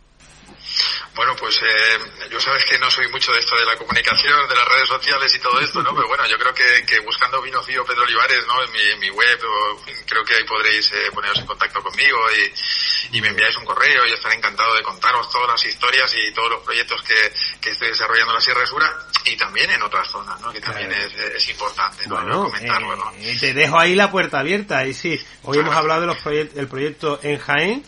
[1.17, 4.55] Bueno, pues eh, yo sabes que no soy mucho de esto de la comunicación, de
[4.55, 5.95] las redes sociales y todo esto, ¿no?
[5.95, 8.63] Pero bueno, yo creo que, que buscando Vinocío Pedro Olivares, ¿no?
[8.63, 13.17] En mi, mi web, o, creo que ahí podréis eh, poneros en contacto conmigo y,
[13.17, 16.51] y, me enviáis un correo y estaré encantado de contaros todas las historias y todos
[16.51, 20.39] los proyectos que, que estoy desarrollando en la Sierra Sura y también en otras zonas,
[20.39, 20.51] ¿no?
[20.51, 22.15] Que también es, es, importante, ¿no?
[22.15, 23.11] Bueno, comentarlo, ¿no?
[23.17, 26.67] Eh, te dejo ahí la puerta abierta y sí, hoy hemos hablado de los el
[26.67, 27.85] proyecto en Jaén,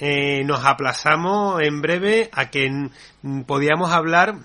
[0.00, 2.90] eh, nos aplazamos en breve a que
[3.46, 4.36] podíamos hablar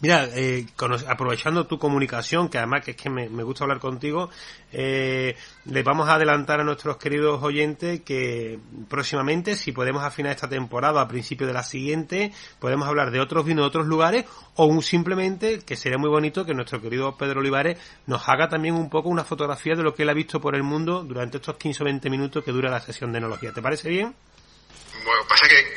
[0.00, 0.64] Mira, eh,
[1.08, 4.30] aprovechando tu comunicación, que además que es que me, gusta hablar contigo,
[4.72, 10.48] eh, les vamos a adelantar a nuestros queridos oyentes que próximamente, si podemos afinar esta
[10.48, 14.66] temporada a principio de la siguiente, podemos hablar de otros vinos de otros lugares o
[14.66, 17.76] un simplemente, que sería muy bonito, que nuestro querido Pedro Olivares
[18.06, 20.62] nos haga también un poco una fotografía de lo que él ha visto por el
[20.62, 23.52] mundo durante estos 15 o 20 minutos que dura la sesión de enología.
[23.52, 24.14] ¿Te parece bien?
[25.08, 25.74] Bueno, pasa que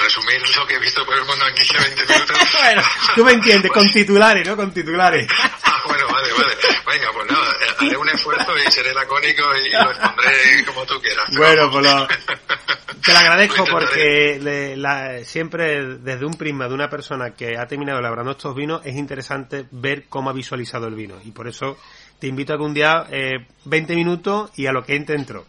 [0.00, 2.38] resumir lo que he visto por el mundo en 15 20 minutos.
[2.60, 2.82] bueno,
[3.16, 4.56] tú me entiendes, con titulares, ¿no?
[4.56, 5.26] Con titulares.
[5.64, 6.54] ah, bueno, vale, vale.
[6.86, 11.36] Venga, pues nada, haré un esfuerzo y seré lacónico y lo expondré como tú quieras.
[11.36, 12.06] Bueno, pues lo...
[13.04, 17.66] Te lo agradezco porque le, la, siempre desde un prisma de una persona que ha
[17.66, 21.78] terminado elaborando estos vinos es interesante ver cómo ha visualizado el vino y por eso
[22.18, 25.46] te invito a que un día eh, 20 minutos y a lo que entre entró.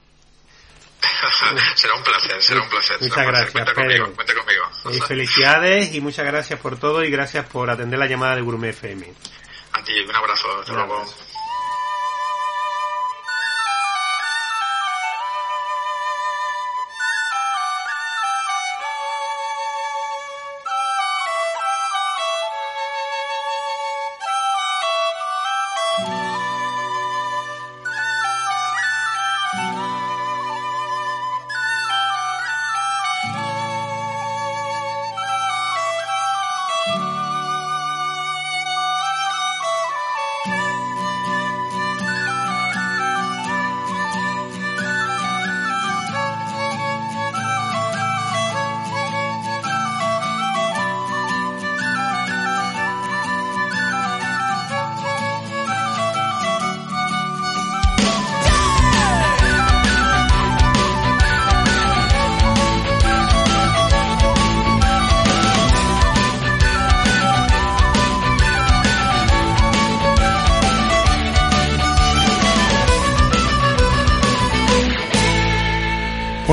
[1.76, 2.98] será un placer, será un placer.
[3.02, 4.64] Muchas gracias, cuenta conmigo, cuenta conmigo.
[4.92, 8.70] Y felicidades y muchas gracias por todo y gracias por atender la llamada de Gourmet
[8.70, 9.14] FM.
[9.74, 11.06] A ti, un abrazo, hasta luego.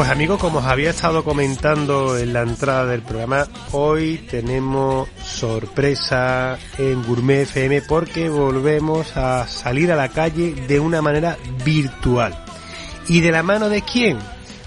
[0.06, 7.02] Amigos, como os había estado comentando en la entrada del programa, hoy tenemos sorpresa en
[7.02, 12.38] Gourmet FM porque volvemos a salir a la calle de una manera virtual.
[13.08, 14.18] ¿Y de la mano de quién?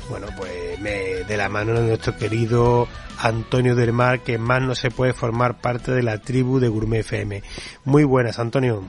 [0.09, 2.87] Bueno, pues de la mano de nuestro querido
[3.19, 7.01] Antonio del Mar, que más no se puede formar parte de la tribu de Gourmet
[7.01, 7.41] FM.
[7.85, 8.83] Muy buenas, Antonio.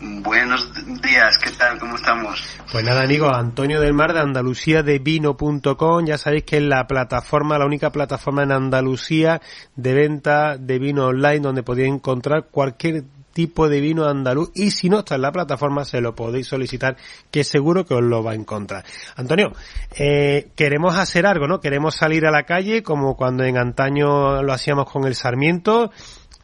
[0.00, 1.78] Buenos días, ¿qué tal?
[1.78, 2.42] ¿Cómo estamos?
[2.72, 6.06] Pues nada, amigo, Antonio del Mar de Andalucía de Vino.com.
[6.06, 9.40] Ya sabéis que es la plataforma, la única plataforma en Andalucía
[9.76, 14.88] de venta de vino online donde podéis encontrar cualquier tipo de vino andaluz y si
[14.88, 16.96] no está en la plataforma se lo podéis solicitar
[17.30, 18.84] que seguro que os lo va a encontrar.
[19.16, 19.52] Antonio,
[19.96, 21.60] eh, queremos hacer algo, ¿no?
[21.60, 25.90] Queremos salir a la calle como cuando en antaño lo hacíamos con el Sarmiento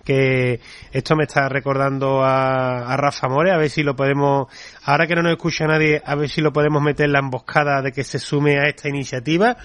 [0.07, 0.61] que
[0.93, 4.47] esto me está recordando a, Rafa More, a ver si lo podemos,
[4.85, 7.83] ahora que no nos escucha nadie, a ver si lo podemos meter en la emboscada
[7.83, 9.57] de que se sume a esta iniciativa.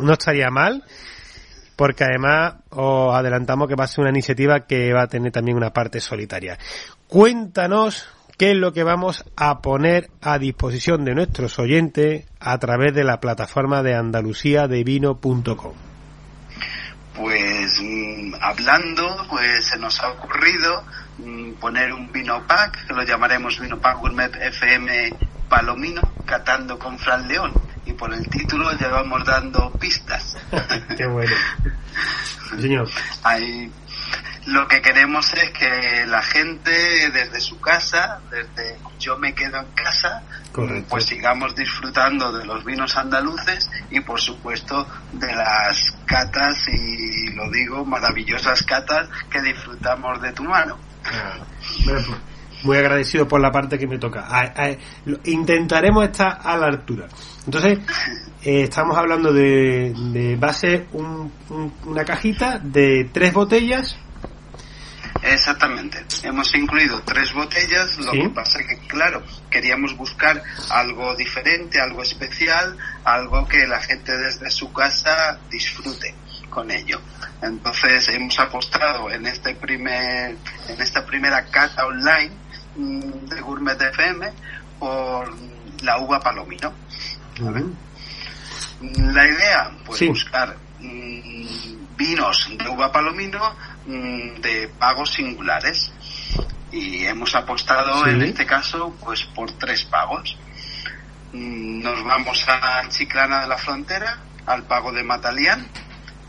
[0.00, 0.82] No estaría mal,
[1.76, 5.58] porque además os adelantamos que va a ser una iniciativa que va a tener también
[5.58, 6.58] una parte solitaria.
[7.06, 8.08] Cuéntanos
[8.38, 13.04] qué es lo que vamos a poner a disposición de nuestros oyentes a través de
[13.04, 15.89] la plataforma de andaluciadevino.com
[17.20, 20.82] pues mm, hablando, pues se nos ha ocurrido
[21.18, 25.12] mm, poner un vino pack, que lo llamaremos vino pack gourmet FM
[25.48, 27.52] Palomino, catando con Fran León.
[27.84, 30.36] Y por el título ya vamos dando pistas.
[30.96, 31.34] Qué bueno.
[32.58, 32.88] Señor.
[33.22, 33.70] Ahí,
[34.46, 36.70] lo que queremos es que la gente
[37.10, 40.22] desde su casa, desde yo me quedo en casa,
[40.52, 40.86] Correcto.
[40.88, 47.50] pues sigamos disfrutando de los vinos andaluces y por supuesto de las catas y lo
[47.50, 50.78] digo, maravillosas catas que disfrutamos de tu mano.
[51.84, 52.18] Bueno, pues,
[52.62, 54.20] muy agradecido por la parte que me toca.
[54.26, 54.76] A- a-
[55.06, 57.06] lo- intentaremos estar a la altura.
[57.46, 57.78] Entonces,
[58.42, 63.96] eh, estamos hablando de, de ser un- un- una cajita de tres botellas.
[65.32, 66.04] Exactamente.
[66.22, 68.22] Hemos incluido tres botellas, lo Sí.
[68.22, 74.50] que pasa que, claro, queríamos buscar algo diferente, algo especial, algo que la gente desde
[74.50, 76.14] su casa disfrute
[76.50, 77.00] con ello.
[77.42, 80.36] Entonces hemos apostado en este primer,
[80.68, 82.32] en esta primera cata online
[82.76, 84.32] mm, de Gourmet FM
[84.78, 85.32] por
[85.82, 86.72] la uva palomino.
[88.80, 90.08] La idea, pues Sí.
[90.08, 93.42] buscar mm, vinos de uva palomino
[93.86, 95.92] mm, de pagos singulares.
[96.72, 98.10] Y hemos apostado Sí.
[98.10, 100.36] en este caso, pues por tres pagos.
[101.32, 105.66] Mm, Nos vamos a Chiclana de la Frontera, al pago de Matalián.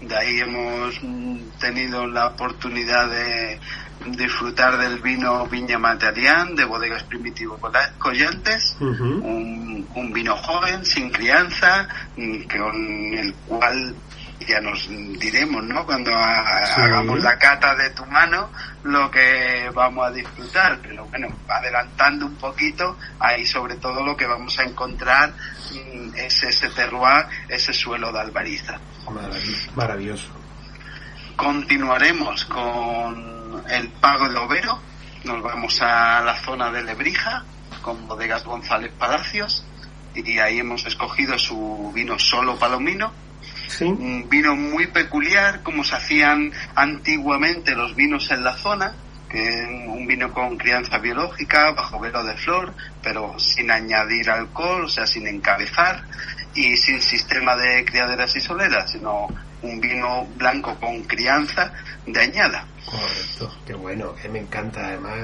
[0.01, 3.59] De ahí hemos mm, tenido la oportunidad de
[4.07, 11.11] disfrutar del vino Viña Matalián de bodegas Primitivo Colla- Collantes un, un vino joven, sin
[11.11, 13.93] crianza, con el cual
[14.47, 15.85] ya nos diremos, ¿no?
[15.85, 16.81] Cuando ha- Sí.
[16.81, 18.49] hagamos la cata de tu mano,
[18.83, 20.79] lo que vamos a disfrutar.
[20.81, 25.33] Pero bueno, adelantando un poquito, ahí sobre todo lo que vamos a encontrar
[25.71, 28.79] mm, es ese terroir, ese suelo de albariza.
[29.07, 30.29] Marav- Maravilloso.
[31.35, 34.79] Continuaremos con el Pago de Overo.
[35.23, 37.43] Nos vamos a la zona de Lebrija
[37.81, 39.63] con bodegas González Palacios
[40.13, 43.11] y ahí hemos escogido su vino solo palomino.
[43.71, 43.85] Sí.
[43.85, 48.93] Un vino muy peculiar, como se hacían antiguamente los vinos en la zona,
[49.29, 54.89] que un vino con crianza biológica, bajo velo de flor, pero sin añadir alcohol, o
[54.89, 56.03] sea, sin encabezar
[56.53, 59.27] y sin sistema de criaderas y soleras, sino
[59.61, 61.71] un vino blanco con crianza
[62.05, 62.67] de añada.
[62.85, 64.87] Correcto, qué bueno, que me encanta.
[64.87, 65.17] Además,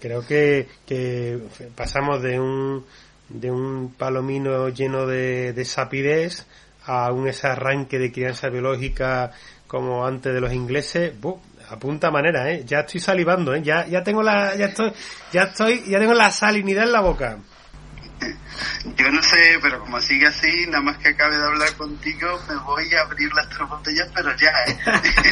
[0.00, 1.40] creo que, que
[1.74, 2.86] pasamos de un,
[3.28, 6.46] de un palomino lleno de, de sapidez
[6.86, 9.30] a un ese arranque de crianza biológica
[9.66, 11.18] como antes de los ingleses.
[11.20, 11.40] ¡buh!
[11.72, 12.64] a punta manera, ¿eh?
[12.66, 13.62] Ya estoy salivando, ¿eh?
[13.62, 14.92] Ya, ya tengo la, ya estoy,
[15.32, 17.38] ya estoy, ya tengo la salinidad en la boca.
[18.96, 22.56] Yo no sé, pero como sigue así, nada más que acabe de hablar contigo, me
[22.58, 24.78] voy a abrir las tres botellas, pero ya, ¿eh?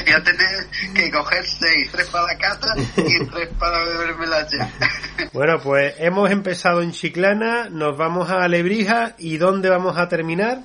[0.04, 4.70] voy a tener que coger seis, tres para la cata y tres para bebérmelas ya.
[5.32, 10.62] Bueno, pues hemos empezado en Chiclana, nos vamos a Lebrija y ¿dónde vamos a terminar?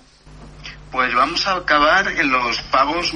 [0.91, 3.13] Pues vamos a acabar en los pagos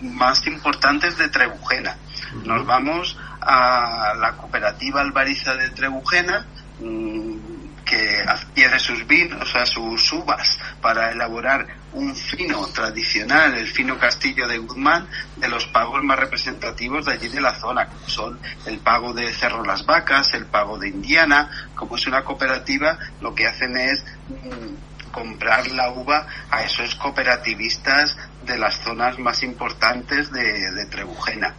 [0.00, 1.96] más importantes de Trebujena.
[2.44, 6.46] Nos vamos a la cooperativa Albariza de Trebujena,
[6.80, 13.66] mm, que adquiere sus vinos, o sea, sus uvas, para elaborar un fino tradicional, el
[13.66, 18.06] fino castillo de Guzmán, de los pagos más representativos de allí de la zona, como
[18.08, 22.98] son el pago de Cerro Las Vacas, el pago de Indiana, como es una cooperativa,
[23.22, 29.42] lo que hacen es mm, comprar la uva a esos cooperativistas de las zonas más
[29.42, 31.54] importantes de, de Trebujena.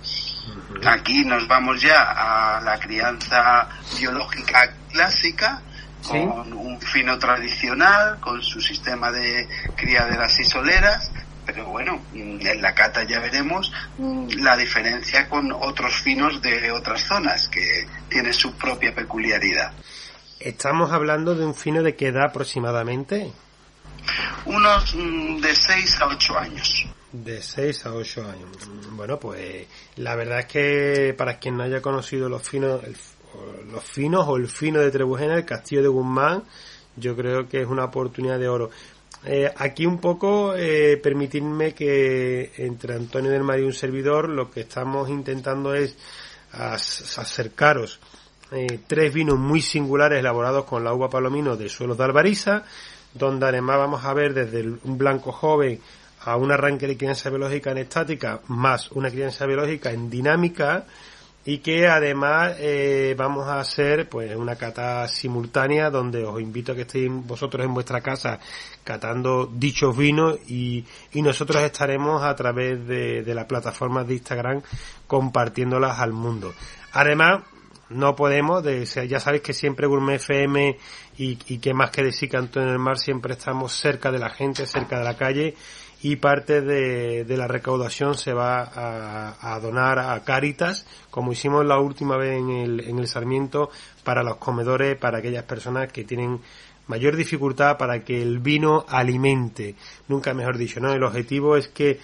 [0.85, 5.61] Aquí nos vamos ya a la crianza biológica clásica,
[6.01, 6.11] Sí.
[6.11, 11.11] con un fino tradicional, con su sistema de criaderas y soleras,
[11.45, 17.01] pero bueno, en la cata ya veremos mm, la diferencia con otros finos de otras
[17.01, 19.73] zonas, que tiene su propia peculiaridad.
[20.39, 23.31] Estamos hablando de un fino de qué edad aproximadamente.
[24.45, 26.85] Unos mm, de 6 a 8 años.
[27.11, 28.67] De 6 a 8 años.
[28.67, 32.95] Mm, Bueno, pues la verdad es que para quien no haya conocido los finos, el-
[33.71, 36.43] los finos o el fino de Trebujena, el Castillo de Guzmán,
[36.95, 38.71] yo creo que es una oportunidad de oro.
[39.25, 44.49] Eh, aquí un poco, eh, permitidme que entre Antonio del Mar y un servidor, lo
[44.49, 45.95] que estamos intentando es
[46.53, 47.99] as- acercaros
[48.51, 52.63] eh, tres vinos muy singulares elaborados con la uva palomino de suelos de Albariza,
[53.13, 55.79] donde además vamos a ver desde un blanco joven
[56.21, 60.85] a un arranque de crianza biológica en estática más una crianza biológica en dinámica
[61.45, 66.75] y que además eh, vamos a hacer pues una cata simultánea donde os invito a
[66.75, 68.39] que estéis vosotros en vuestra casa
[68.83, 74.61] catando dichos vinos y, y nosotros estaremos a través de, de las plataformas de Instagram
[75.07, 76.53] compartiéndolas al mundo.
[76.91, 77.43] Además,
[77.89, 80.77] no podemos, de, ya sabéis que siempre Gourmet FM
[81.17, 84.65] y, que más que decir Canto en el Mar siempre estamos cerca de la gente,
[84.65, 85.55] cerca de la calle
[86.01, 92.15] y parte de, la recaudación se va a, donar a Caritas, como hicimos la última
[92.15, 93.69] vez en el, en el Sarmiento,
[94.03, 96.39] para los comedores, para aquellas personas que tienen
[96.87, 99.75] mayor dificultad para que el vino alimente,
[100.07, 100.91] nunca mejor dicho, ¿no?
[100.91, 101.99] El objetivo es que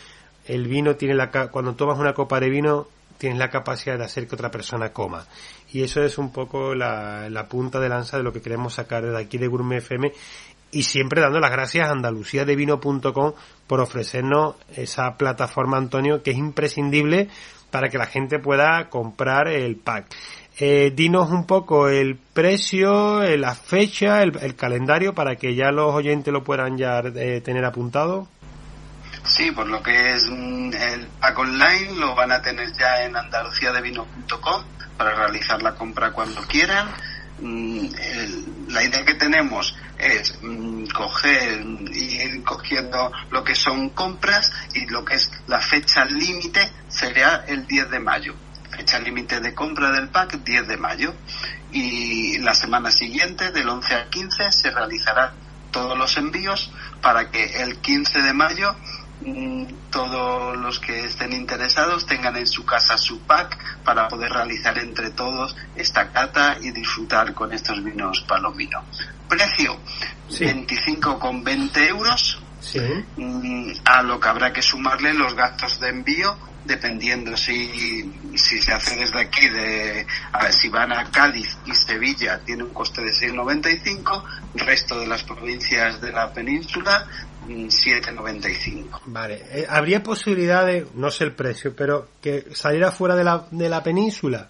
[0.45, 4.27] el vino tiene la, cuando tomas una copa de vino, tienes la capacidad de hacer
[4.27, 5.25] que otra persona coma.
[5.75, 9.03] Y eso es un poco la, la punta de lanza de lo que queremos sacar
[9.03, 10.09] de aquí de Gourmet FM
[10.71, 13.33] y siempre dando las gracias a andaluciadevino.com
[13.67, 17.27] por ofrecernos esa plataforma, Antonio, que es imprescindible
[17.71, 20.15] para que la gente pueda comprar el pack.
[20.57, 25.93] Eh, dinos un poco el precio, eh, la fecha, el, calendario para que ya los
[25.93, 28.29] oyentes lo puedan ya eh, tener apuntado.
[29.27, 33.15] Sí, por lo que es mm, el pack online lo van a tener ya en
[33.17, 34.63] andaluciadevino.com
[34.97, 36.87] para realizar la compra cuando quieran.
[37.39, 37.87] Mm,
[38.69, 44.85] la idea que tenemos es mm, coger y ir cogiendo lo que son compras y
[44.87, 48.35] lo que es la fecha límite sería el 10 de mayo
[48.75, 51.13] fecha límite de compra del pack 10 de mayo
[51.71, 55.31] y la semana siguiente del 11 al 15 se realizarán
[55.71, 56.71] todos los envíos
[57.01, 58.75] para que el 15 de mayo
[59.89, 65.11] todos los que estén interesados tengan en su casa su pack para poder realizar entre
[65.11, 68.83] todos esta cata y disfrutar con estos vinos palomino.
[69.27, 69.79] Precio
[71.19, 72.41] con 25,20 euros.
[73.15, 76.35] Mm, a lo que habrá que sumarle los gastos de envío
[76.65, 80.05] dependiendo si, si se hace desde aquí, de,
[80.49, 84.23] si van a Cádiz y Sevilla, tiene un coste de 6,95,
[84.55, 87.07] resto de las provincias de la península,
[87.47, 89.01] 7,95.
[89.05, 93.23] Mm, vale, eh, ¿habría posibilidad de, no sé el precio, pero que saliera fuera de
[93.23, 94.49] la, de la península?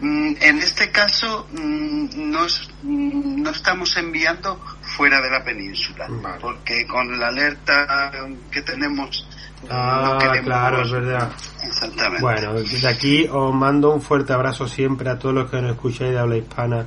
[0.00, 6.08] Mm, en este caso, mm, nos, no estamos enviando fuera de la península,
[6.40, 8.12] porque con la alerta
[8.50, 9.26] que tenemos
[9.68, 11.32] Ah, claro, es verdad.
[11.64, 12.22] Exactamente.
[12.22, 16.12] Bueno, desde aquí os mando un fuerte abrazo siempre a todos los que nos escucháis
[16.12, 16.86] de habla hispana.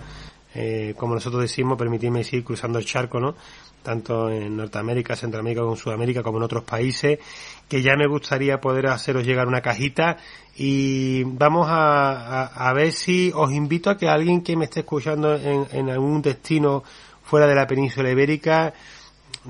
[0.53, 3.36] Eh, como nosotros decimos, permitidme decir, cruzando el charco, ¿no?
[3.84, 7.19] Tanto en Norteamérica, Centroamérica como en Sudamérica, como en otros países,
[7.67, 10.17] que ya me gustaría poder haceros llegar una cajita.
[10.55, 15.36] Y vamos a, a, ver si os invito a que alguien que me esté escuchando
[15.36, 16.84] en, en algún destino
[17.23, 18.73] fuera de la península ibérica,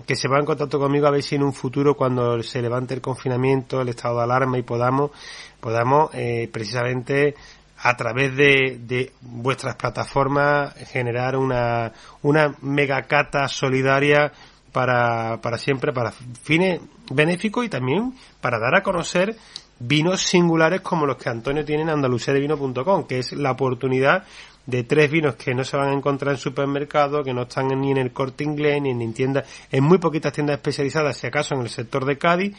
[0.06, 2.94] que se va en contacto conmigo a ver si en un futuro cuando se levante
[2.94, 5.12] el confinamiento, el estado de alarma y podamos,
[5.60, 7.36] podamos eh, precisamente
[7.84, 14.32] a través de, de, vuestras plataformas generar una, una megacata solidaria
[14.72, 19.36] para, para siempre, para fines benéficos y también para dar a conocer
[19.80, 24.24] vinos singulares como los que Antonio tiene en andaluciadevino.com, que es la oportunidad
[24.66, 27.92] de tres vinos que no se van a encontrar en supermercados, que no están ni
[27.92, 31.62] en el corte inglés, ni en tiendas, en muy poquitas tiendas especializadas, si acaso en
[31.62, 32.56] el sector de Cádiz,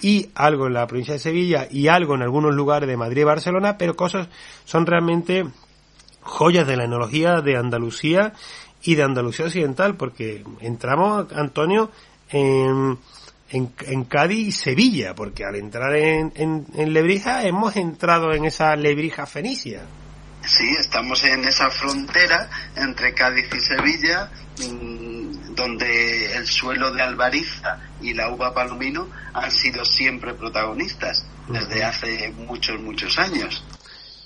[0.00, 3.24] y algo en la provincia de Sevilla, y algo en algunos lugares de Madrid y
[3.24, 4.28] Barcelona, pero cosas
[4.64, 5.44] son realmente
[6.20, 8.32] joyas de la enología de Andalucía
[8.82, 11.90] y de Andalucía Occidental, porque entramos, Antonio,
[12.30, 12.98] en,
[13.50, 19.26] en, Cádiz y Sevilla, porque al entrar en, en, Lebrija hemos entrado en esa Lebrija
[19.26, 19.82] fenicia.
[20.44, 24.30] Sí, estamos en esa frontera entre Cádiz y Sevilla,
[25.56, 32.30] donde el suelo de Albariza y la uva palomino han sido siempre protagonistas desde hace
[32.32, 33.64] muchos, muchos años.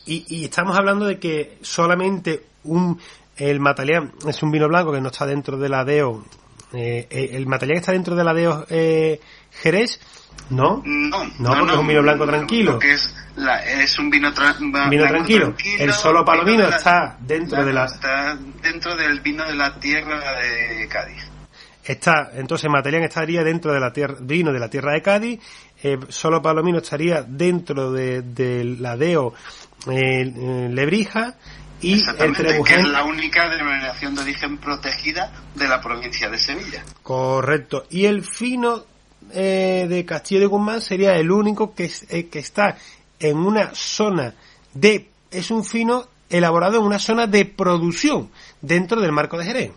[0.05, 3.01] Y, estamos hablando de que solamente un
[3.37, 6.25] el Mataleán es un vino blanco que no está dentro de la DEO.
[6.73, 9.21] Eh, eh, el Mataleán está dentro de la DEO eh,
[9.63, 10.01] Jerez,
[10.49, 10.83] ¿no?
[10.85, 12.79] No, no, porque es un vino blanco tranquilo.
[12.83, 13.15] es
[13.77, 14.33] es un vino,
[14.91, 15.55] vino tranquilo.
[15.79, 17.85] El solo palomino está dentro de la...
[17.87, 21.31] Está dentro del vino de la tierra de Cádiz.
[21.83, 25.41] Está, entonces Matelian estaría dentro de la tierra, vino de la tierra de Cádiz,
[25.83, 29.33] eh, solo Palomino estaría dentro de, la DEO
[29.91, 31.37] eh, Lebrija
[31.81, 36.85] y entre que es la única denominación de origen protegida de la provincia de Sevilla.
[37.03, 37.87] Correcto.
[37.89, 38.85] Y el fino
[39.33, 42.77] eh, de Castillo de Guzmán sería el único que, eh, que está
[43.19, 44.35] en una zona
[44.75, 49.73] de, es un fino elaborado en una zona de producción dentro del marco de Jerez.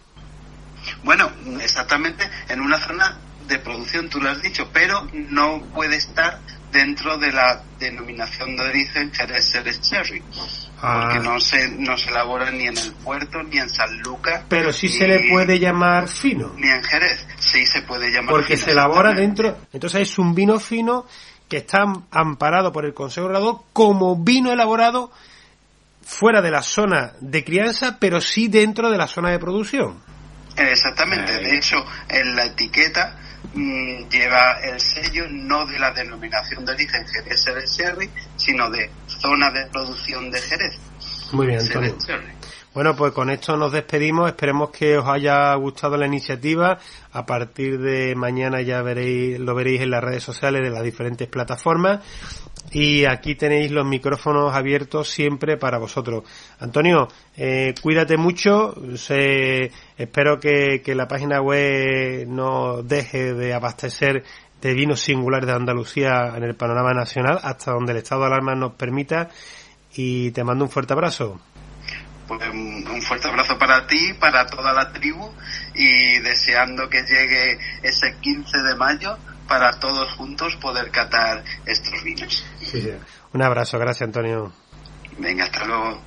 [1.04, 1.32] Bueno,
[1.62, 6.40] exactamente, en una zona de producción, tú lo has dicho, pero no puede estar
[6.72, 10.22] dentro de la denominación de origen Jerez Jerez Cherry.
[10.84, 11.22] Porque ah.
[11.24, 14.44] no se, no se elabora ni en el puerto, ni en San Lucas.
[14.50, 16.52] Pero sí se le puede llamar fino.
[16.58, 20.60] Ni en Jerez, sí se puede llamar Porque se elabora dentro, entonces es un vino
[20.60, 21.06] fino
[21.48, 25.10] que está amparado por el Consejo Regulador como vino elaborado
[26.02, 30.02] fuera de la zona de crianza, pero sí dentro de la zona de producción.
[30.58, 31.78] Exactamente, de hecho,
[32.10, 33.18] en la etiqueta
[33.54, 39.52] mm, lleva el sello no de la denominación de origen Jerez Sherry, sino de zona
[39.52, 40.80] de producción de Jerez.
[41.32, 41.96] Muy bien, Antonio.
[42.74, 44.28] Bueno, pues con esto nos despedimos.
[44.28, 46.80] Esperemos que os haya gustado la iniciativa.
[47.12, 51.28] A partir de mañana ya veréis, lo veréis en las redes sociales de las diferentes
[51.28, 52.04] plataformas.
[52.72, 56.24] Y aquí tenéis los micrófonos abiertos siempre para vosotros.
[56.60, 57.08] Antonio,
[57.38, 58.74] eh, cuídate mucho.
[59.96, 64.24] espero que, que la página web no deje de abastecer
[64.60, 68.56] de vinos singulares de Andalucía en el panorama nacional hasta donde el estado de alarma
[68.56, 69.30] nos permita.
[69.96, 71.40] Y te mando un fuerte abrazo.
[72.28, 75.34] Pues un fuerte abrazo para ti, para toda la tribu
[75.76, 79.18] y deseando que llegue ese 15 de mayo
[79.48, 82.46] para todos juntos poder catar estos vinos.
[83.34, 84.52] Un abrazo, gracias Antonio.
[85.18, 86.02] Venga, hasta luego.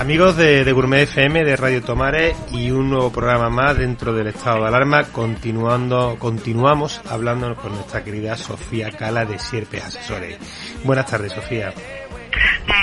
[0.00, 4.62] Amigos de, Gourmet FM, de Radio Tomares y un nuevo programa más dentro del estado
[4.62, 10.38] de alarma, continuando, continuamos hablando con nuestra querida Sofía Cala de Sierpes Asesores.
[10.82, 11.72] Buenas tardes, Sofía.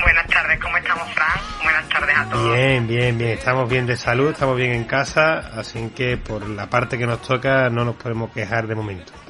[0.03, 1.39] Buenas tardes, ¿cómo estamos, Fran?
[1.63, 2.55] Buenas tardes a todos.
[2.55, 3.31] Bien, bien, bien.
[3.31, 7.21] Estamos bien de salud, estamos bien en casa, así que por la parte que nos
[7.21, 9.22] toca no nos podemos quejar de momento.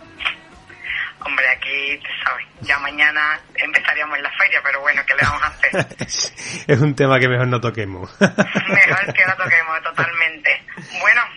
[6.67, 8.09] es un tema que mejor no toquemos.
[8.19, 10.63] mejor que no toquemos, totalmente.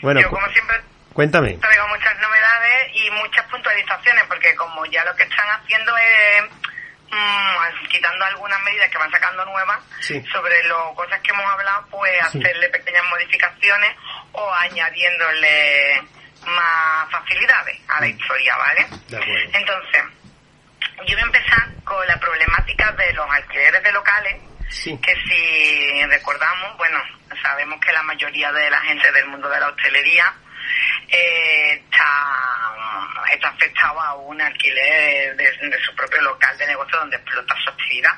[0.03, 0.76] Bueno, yo como siempre
[1.12, 1.55] cuéntame.
[1.55, 6.45] traigo muchas novedades y muchas puntualizaciones, porque como ya lo que están haciendo es
[7.11, 9.78] mm, quitando algunas medidas que van sacando nuevas
[10.32, 13.97] sobre las cosas que hemos hablado, pues hacerle pequeñas modificaciones
[14.32, 16.03] o añadiéndole
[16.47, 18.87] más facilidades a la historia, ¿vale?
[19.53, 20.03] Entonces,
[21.05, 24.36] yo voy a empezar con la problemática de los alquileres de locales,
[24.82, 26.99] que si recordamos, bueno,
[27.42, 30.34] sabemos que la mayoría de la gente del mundo de la hostelería
[31.09, 32.74] eh, está,
[33.32, 38.12] está afectado a un alquiler de, su propio local de negocio donde explota su actividad.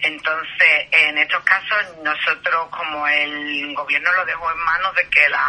[0.00, 5.46] Entonces, en estos casos, nosotros como el gobierno lo dejó en manos de que la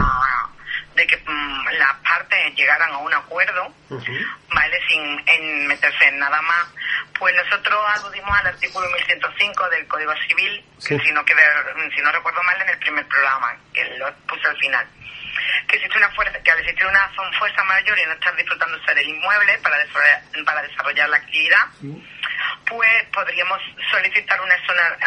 [0.95, 4.79] de que mm, las partes llegaran a un acuerdo, ¿vale?
[4.87, 6.67] Sin meterse en nada más,
[7.17, 12.43] pues nosotros aludimos al artículo 1105 del Código Civil, que si no, si no recuerdo
[12.43, 14.87] mal en el primer programa, que lo puse al final.
[15.67, 19.09] Que existe una fuerza, que al existir una fuerza mayor y no estar disfrutando del
[19.09, 21.65] inmueble para desarrollar, para desarrollar la actividad,
[22.65, 23.59] pues podríamos
[23.91, 24.55] solicitar una,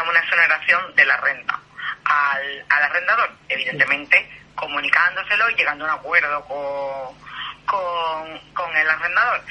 [0.08, 1.60] una exoneración de la renta
[2.04, 4.28] al, al arrendador, evidentemente
[4.59, 9.42] comunicándoselo y llegando a un acuerdo con, con, el arrendador.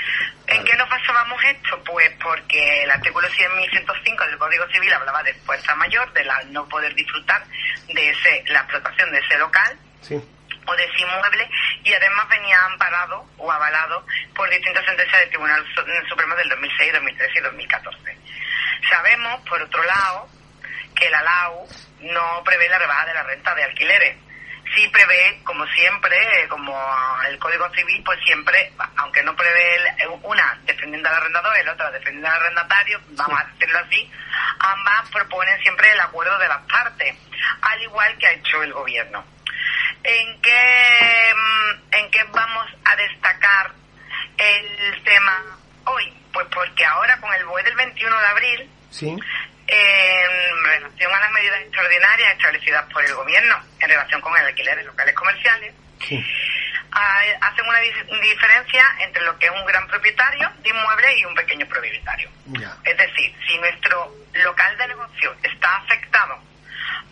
[0.48, 1.82] ¿En qué nos basábamos esto?
[1.84, 6.68] Pues porque el artículo 100.105 del Código Civil hablaba de fuerza mayor, de la no
[6.68, 7.44] poder disfrutar
[7.88, 9.80] de ese, la explotación de ese local.
[10.70, 11.50] o de ese inmueble
[11.86, 14.06] y además venía amparado o avalado
[14.36, 15.66] por distintas sentencias del Tribunal
[16.10, 18.18] Supremo del 2006, 2013 y 2014.
[18.90, 20.28] Sabemos, por otro lado,
[20.94, 21.68] que la LAU
[22.02, 24.18] no prevé la rebaja de la renta de alquileres
[24.76, 26.18] sí prevé, como siempre,
[26.50, 26.76] como
[27.28, 31.92] el Código Civil, pues siempre, aunque no prevé una defendiendo al arrendador y la otra
[31.92, 34.12] defendiendo al arrendatario, vamos a decirlo así,
[34.60, 37.16] ambas proponen siempre el acuerdo de las partes,
[37.62, 39.24] al igual que ha hecho el gobierno.
[40.04, 43.72] ¿En qué, mm, en qué vamos a destacar
[44.38, 45.44] el tema
[45.86, 46.14] hoy?
[46.32, 49.16] Pues porque ahora con el BOE del 21 de abril, ¿Sí?
[49.68, 54.78] En relación a las medidas extraordinarias establecidas por el gobierno en relación con el alquiler
[54.78, 55.74] de locales comerciales,
[56.92, 61.66] hacen una diferencia entre lo que es un gran propietario de inmuebles y un pequeño
[61.68, 62.30] propietario.
[62.84, 66.38] Es decir, si nuestro local de negocio está afectado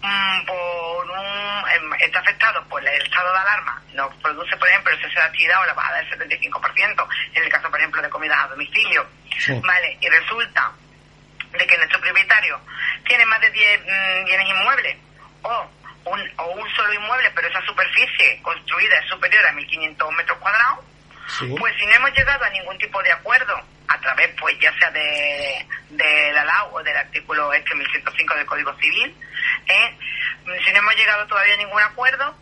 [0.01, 4.93] mm, por un, em, está afectado por el estado de alarma, nos produce, por ejemplo,
[4.93, 8.09] el cese de actividad o la bajada del 75%, en el caso, por ejemplo, de
[8.09, 9.07] comidas a domicilio,
[9.61, 9.97] ¿vale?
[9.99, 10.71] Y resulta
[11.57, 12.59] de que nuestro propietario
[13.05, 14.97] tiene más de 10 mm, bienes inmuebles
[15.41, 15.69] o
[16.05, 20.85] un, o un solo inmueble, pero esa superficie construida es superior a 1.500 metros cuadrados,
[21.57, 24.91] pues si no hemos llegado a ningún tipo de acuerdo, a través pues ya sea
[24.91, 29.15] de, de la LAU o del artículo este 1105 del Código Civil,
[29.67, 29.97] ¿eh?
[30.63, 32.35] si no hemos llegado todavía a ningún acuerdo,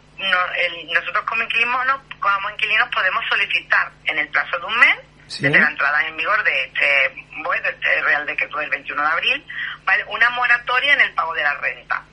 [0.93, 4.97] nosotros como inquilinos, como inquilinos podemos solicitar en el plazo de un mes,
[5.40, 9.08] desde la entrada en vigor de este, bueno, de este Real Decreto del 21 de
[9.08, 9.46] abril,
[9.84, 10.04] ¿vale?
[10.06, 12.04] una moratoria en el pago de la renta,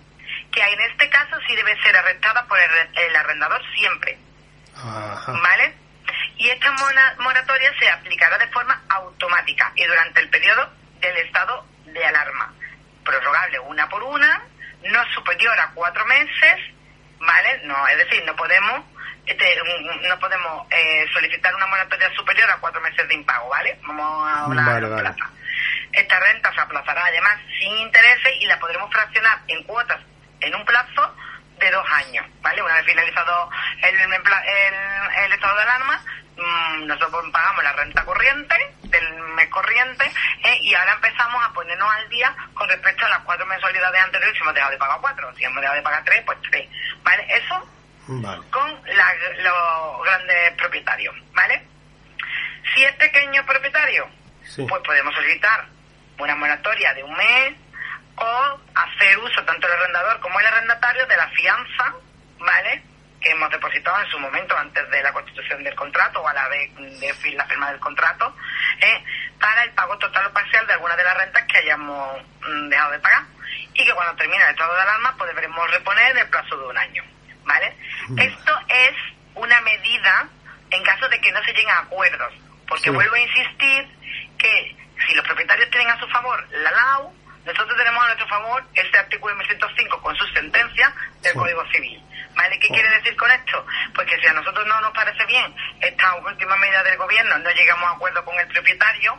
[0.53, 4.18] que en este caso sí debe ser arrestada por el, arrendador siempre.
[4.75, 5.75] ¿Vale?
[6.37, 6.73] Y esta
[7.18, 12.53] moratoria se aplicará de forma automática y durante el periodo del estado de alarma,
[13.05, 14.43] prorrogable una por una,
[14.85, 16.57] no superior a cuatro meses,
[17.18, 17.61] ¿vale?
[17.64, 18.85] No, es decir, no podemos
[20.09, 23.79] no podemos eh, solicitar una moratoria superior a cuatro meses de impago, ¿vale?
[23.87, 25.14] Vamos a hablar de
[25.93, 30.01] Esta renta se aplazará además sin intereses y la podremos fraccionar en cuotas
[30.41, 31.14] en un plazo
[31.59, 32.62] de dos años, ¿vale?
[32.62, 33.51] Una vez finalizado
[33.83, 36.03] el, el, estado de alarma,
[36.37, 38.55] mm, nosotros pagamos la renta corriente
[38.85, 40.11] del mes corriente
[40.45, 40.59] ¿eh?
[40.62, 44.43] y ahora empezamos a ponernos al día con respecto a las cuatro mensualidades anteriores si
[44.43, 46.68] hemos dejado de pagar cuatro, si hemos dejado de pagar tres, pues tres,
[47.03, 47.27] ¿vale?
[47.29, 47.68] Eso
[48.07, 51.62] con los grandes propietarios, ¿vale?
[52.74, 54.09] Si es pequeño propietario,
[54.57, 55.66] pues podemos solicitar
[56.18, 57.55] una moratoria de un mes
[58.16, 61.94] o hacer uso tanto el arrendador como el arrendatario de la fianza,
[62.38, 62.82] ¿vale?
[63.20, 66.48] Que hemos depositado en su momento antes de la constitución del contrato o a la
[66.48, 68.34] vez de la firma del contrato,
[68.80, 69.05] ¿eh?
[69.38, 72.92] para el pago total o parcial de alguna de las rentas que hayamos mm, dejado
[72.92, 73.24] de pagar
[73.74, 76.66] y que cuando termine el estado de alarma pues deberemos reponer en el plazo de
[76.66, 77.05] un año,
[77.51, 77.74] ¿vale?
[78.16, 78.94] Esto es
[79.34, 80.28] una medida
[80.70, 82.32] en caso de que no se lleguen a acuerdos,
[82.68, 83.88] porque vuelvo a insistir
[84.38, 84.76] que
[85.07, 87.12] si los propietarios tienen a su favor la LAU,
[87.44, 92.01] nosotros tenemos a nuestro favor este artículo 1105 con su sentencia del Código Civil.
[92.36, 92.61] ¿Vale?
[92.61, 93.66] ¿Qué quiere decir con esto?
[93.94, 97.51] Pues que si a nosotros no nos parece bien esta última medida del gobierno, no
[97.51, 99.18] llegamos a acuerdo con el propietario,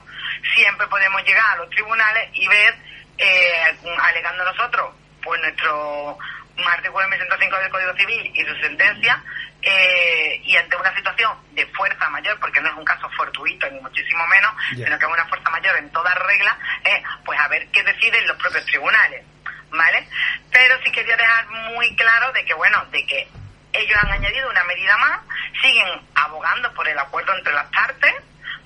[0.56, 2.76] siempre podemos llegar a los tribunales y ver,
[3.18, 6.18] eh, alegando nosotros, pues nuestro
[6.58, 9.24] artículo 1105 del Código Civil y su sentencia,
[9.62, 13.80] eh, y ante una situación de fuerza mayor, porque no es un caso fortuito ni
[13.80, 17.68] muchísimo menos, sino que es una fuerza mayor en toda regla, eh, pues a ver
[17.72, 19.24] qué deciden los propios tribunales,
[19.70, 20.08] ¿vale?
[20.52, 23.28] Pero sí quería dejar muy claro de que, bueno, de que
[23.74, 25.20] ellos han añadido una medida más,
[25.62, 28.14] siguen abogando por el acuerdo entre las partes,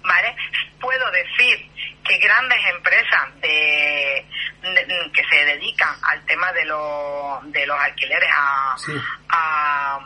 [0.02, 0.36] ¿vale?
[0.80, 1.70] Puedo decir
[2.04, 4.26] que grandes empresas de,
[5.14, 8.76] que se dedican al tema de, los de los alquileres a,
[9.30, 10.00] a,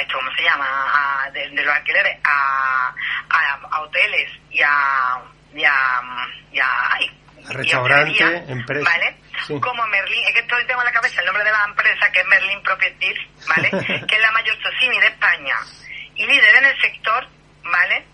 [0.00, 2.94] esto cómo se llama de, los alquileres a,
[3.30, 5.20] a, hoteles y a
[5.54, 6.02] y a,
[7.48, 9.60] restaurantes empresas ¿vale?
[9.60, 12.20] como Merlin, es que estoy tengo en la cabeza el nombre de la empresa que
[12.20, 13.70] es Merlin Properties, ¿vale?
[14.08, 15.56] que es la mayor socini de España
[16.14, 17.28] y líder en el sector,
[17.64, 18.06] ¿vale?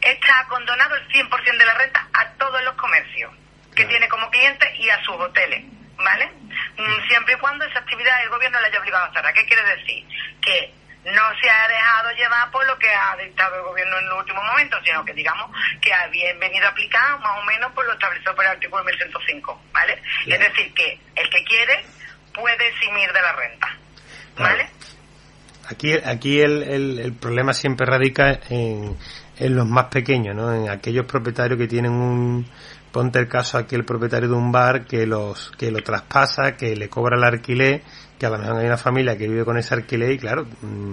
[0.00, 3.32] está condonado el 100% de la renta a todos los comercios
[3.74, 5.64] que tiene como cliente y a sus hoteles,
[5.96, 6.30] ¿vale?
[6.76, 9.34] Mm, siempre y cuando esa actividad el gobierno le haya obligado a hacer.
[9.34, 10.06] ¿Qué quiere decir?
[10.40, 14.12] Que no se ha dejado llevar por lo que ha dictado el gobierno en el
[14.12, 15.50] último momento, sino que digamos
[15.80, 19.62] que ha venido a aplicar más o menos por lo establecido por el artículo 1105,
[19.72, 20.02] ¿vale?
[20.26, 21.84] Es decir, que el que quiere
[22.32, 23.76] puede eximir de la renta,
[24.38, 24.70] ¿vale?
[25.68, 28.96] Aquí, aquí el, el, el problema siempre radica en
[29.38, 30.54] en los más pequeños, ¿no?
[30.54, 32.46] En aquellos propietarios que tienen un,
[32.94, 36.76] ponte el caso aquí el propietario de un bar que los, que lo traspasa, que
[36.76, 37.82] le cobra el alquiler,
[38.16, 40.92] que a lo mejor hay una familia que vive con ese alquiler y claro, mm,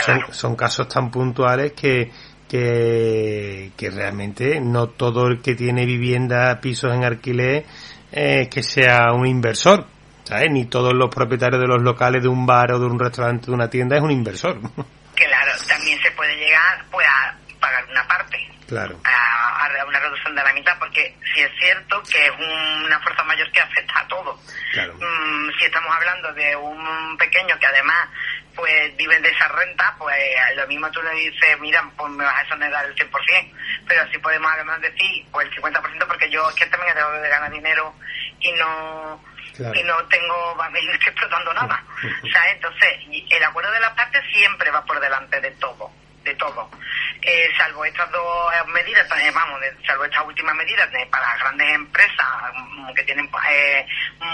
[0.00, 2.12] son, son casos tan puntuales que,
[2.48, 7.66] que, que realmente no todo el que tiene vivienda, pisos en alquiler,
[8.12, 9.86] eh, que sea un inversor.
[10.22, 10.48] ¿sabes?
[10.52, 13.52] Ni todos los propietarios de los locales de un bar o de un restaurante, de
[13.52, 14.60] una tienda es un inversor.
[15.12, 18.38] Claro, también se puede llegar pues, a pagar una parte.
[18.66, 18.96] Claro.
[19.04, 19.49] A,
[19.86, 23.60] una reducción de la mitad, porque si es cierto que es una fuerza mayor que
[23.60, 24.38] afecta a todo.
[24.72, 24.94] Claro.
[24.94, 28.08] Mm, si estamos hablando de un pequeño que además
[28.54, 30.16] pues vive de esa renta, pues
[30.56, 33.10] lo mismo tú le dices, mira, pues me vas a exonerar el 100%,
[33.86, 37.28] pero si podemos además decir, pues el 50%, porque yo es que también dejado de
[37.28, 37.94] ganar dinero
[38.40, 39.24] y no
[39.74, 41.84] y no tengo, no estoy explotando nada.
[42.22, 42.88] o sea, entonces,
[43.30, 45.90] el acuerdo de las partes siempre va por delante de todo
[46.24, 46.70] de todo.
[47.22, 52.94] Eh, salvo estas dos medidas, eh, vamos, salvo estas últimas medidas para grandes empresas mm,
[52.94, 53.86] que tienen eh,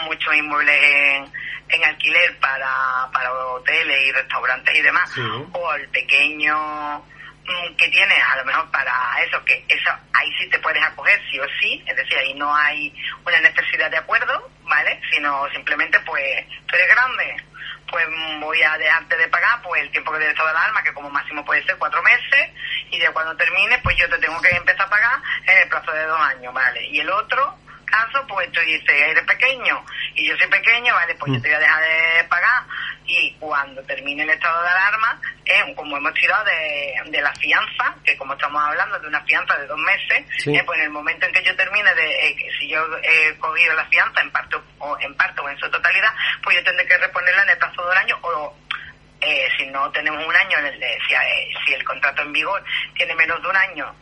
[0.05, 1.33] muchos inmuebles en,
[1.69, 5.13] en, alquiler para, para hoteles y restaurantes y demás,
[5.53, 8.93] o el pequeño mm, que tiene a lo mejor para
[9.27, 12.55] eso, que eso ahí sí te puedes acoger sí o sí, es decir, ahí no
[12.55, 15.01] hay una necesidad de acuerdo, ¿vale?
[15.11, 17.37] Sino simplemente pues tú eres grande,
[17.91, 18.07] pues
[18.41, 21.11] voy a dejarte de pagar pues el tiempo que debe estado de alarma, que como
[21.11, 22.51] máximo puede ser cuatro meses,
[22.91, 25.93] y de cuando termine, pues yo te tengo que empezar a pagar en el plazo
[25.93, 26.85] de dos años, ¿vale?
[26.87, 29.85] Y el otro caso, pues tú dices, eres pequeño,
[30.15, 31.15] y yo soy pequeño, ¿vale?
[31.15, 32.65] Pues yo te voy a dejar de pagar.
[33.07, 38.17] Y cuando termine el estado de alarma, eh, como hemos tirado de, la fianza, que
[38.17, 41.33] como estamos hablando de una fianza de dos meses, eh, pues en el momento en
[41.33, 45.15] que yo termine de, eh, si yo he cogido la fianza en parte o en
[45.17, 46.13] parte o en su totalidad,
[46.43, 48.57] pues yo tendré que reponerla en el plazo de un año o
[49.59, 50.59] si no tenemos un año,
[51.09, 51.15] si,
[51.67, 52.63] si el contrato en vigor
[52.95, 53.95] tiene menos de un año,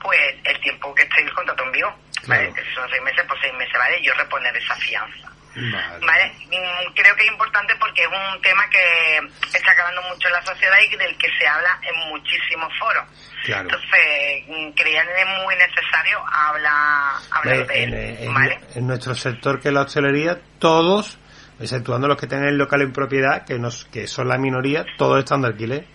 [0.00, 1.94] pues el tiempo que esté el contrato en vigor,
[2.28, 2.52] ¿vale?
[2.54, 4.02] si son seis meses, pues seis meses, ¿vale?
[4.02, 5.30] Yo reponer esa fianza.
[5.56, 6.32] Vale.
[6.50, 9.18] Mm, creo que es importante porque es un tema que
[9.56, 13.04] está acabando mucho en la sociedad y del que se habla en muchísimos foros.
[13.46, 18.28] Entonces, mm, creían es muy necesario hablar, hablar de él.
[18.32, 18.60] ¿vale?
[18.74, 21.18] en, nuestro sector, que es la hostelería, todos,
[21.60, 25.18] exceptuando los que tienen el local en propiedad, que, nos, que son la minoría, todos
[25.20, 25.86] están de alquiler.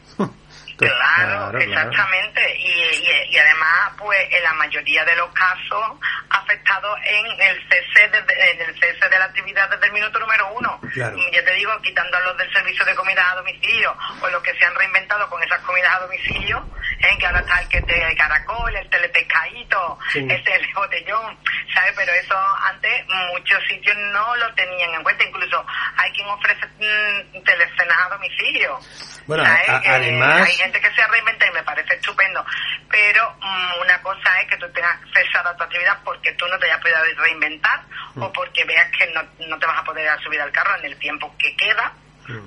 [0.87, 2.57] Claro, exactamente.
[2.57, 5.97] Y, y, además, pues en la mayoría de los casos
[6.29, 10.19] ha afectado en el cese de, en el cese de la actividad desde el minuto
[10.19, 10.79] número uno.
[10.93, 11.17] Claro.
[11.31, 14.53] Ya te digo, quitando a los del servicio de comida a domicilio o los que
[14.55, 16.65] se han reinventado con esas comidas a domicilio,
[17.01, 17.17] ¿eh?
[17.17, 21.37] que ahora está el que te caracol, el telepescadito, este el botellón,
[21.73, 21.93] ¿sabes?
[21.95, 25.23] Pero eso antes muchos sitios no lo tenían en cuenta.
[25.23, 25.65] Incluso
[25.97, 28.79] hay quien ofrece mmm, telecenas a domicilio.
[29.27, 30.41] Bueno, además...
[30.47, 32.43] hay gente que se ha reinventado y me parece estupendo,
[32.89, 36.65] pero mm, una cosa es que tú tengas cesado tu actividad porque tú no te
[36.65, 37.81] hayas podido reinventar
[38.15, 38.33] o mm.
[38.33, 41.33] porque veas que no, no te vas a poder subir al carro en el tiempo
[41.37, 41.93] que queda.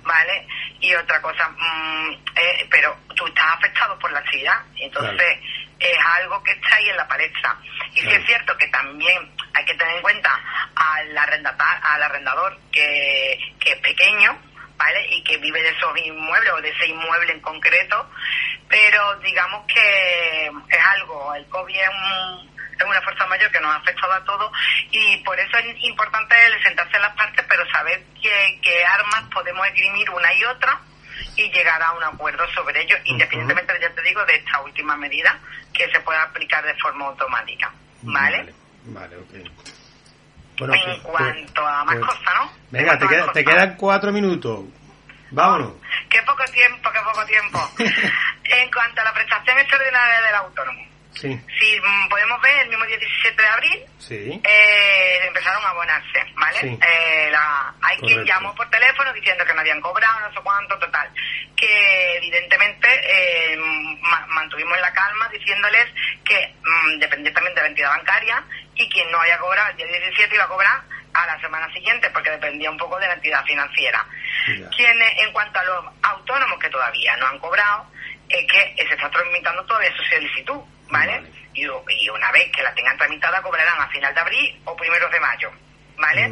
[0.02, 0.46] ¿Vale?
[0.80, 1.50] Y otra cosa,
[2.36, 5.38] eh, pero tú estás afectado por la actividad, entonces
[5.78, 7.56] es algo que está ahí en la palestra.
[7.94, 10.40] Y sí es cierto que también hay que tener en cuenta
[10.74, 14.38] al, al arrendador que, que es pequeño,
[15.08, 18.10] y que vive de esos inmuebles o de ese inmueble en concreto,
[18.68, 21.90] pero digamos que es algo, el COVID es,
[22.86, 24.52] una fuerza mayor que nos ha afectado a todos
[24.90, 29.66] y por eso es importante el sentarse en las partes, pero saber qué, armas podemos
[29.66, 30.80] esgrimir una y otra
[31.36, 35.38] y llegar a un acuerdo sobre ello, independientemente, ya te digo, de esta última medida
[35.72, 37.72] que se pueda aplicar de forma automática.
[38.02, 38.52] ¿Vale?
[38.84, 39.30] Vale, ok.
[40.58, 42.52] Bueno, en pues, cuanto pues, a más pues, cosas, ¿no?
[42.70, 44.64] Venga, te, te quedan cuatro minutos.
[45.30, 45.72] Vámonos.
[46.10, 47.70] Qué poco tiempo, qué poco tiempo.
[48.44, 50.91] en cuanto a la prestación extraordinaria del autónomo.
[51.14, 51.40] Sí.
[51.60, 54.40] Si mm, podemos ver, el mismo 17 de abril sí.
[54.42, 56.58] eh, empezaron a abonarse, ¿vale?
[56.58, 56.78] Sí.
[56.80, 60.78] Eh, la, hay quien llamó por teléfono diciendo que no habían cobrado, no sé cuánto,
[60.78, 61.10] total.
[61.56, 63.56] Que evidentemente eh,
[64.28, 65.86] mantuvimos la calma diciéndoles
[66.24, 68.44] que, mm, dependientemente de la entidad bancaria,
[68.74, 70.82] y quien no haya cobrado el día 17 iba a cobrar
[71.12, 74.04] a la semana siguiente, porque dependía un poco de la entidad financiera.
[74.74, 77.86] Quienes, en cuanto a los autónomos que todavía no han cobrado,
[78.28, 80.60] es que se está tramitando todavía su solicitud,
[80.92, 81.22] ¿vale?
[81.54, 85.20] Y, una vez que la tengan tramitada, cobrarán a final de abril o primeros de
[85.20, 85.50] mayo,
[85.96, 86.24] ¿vale?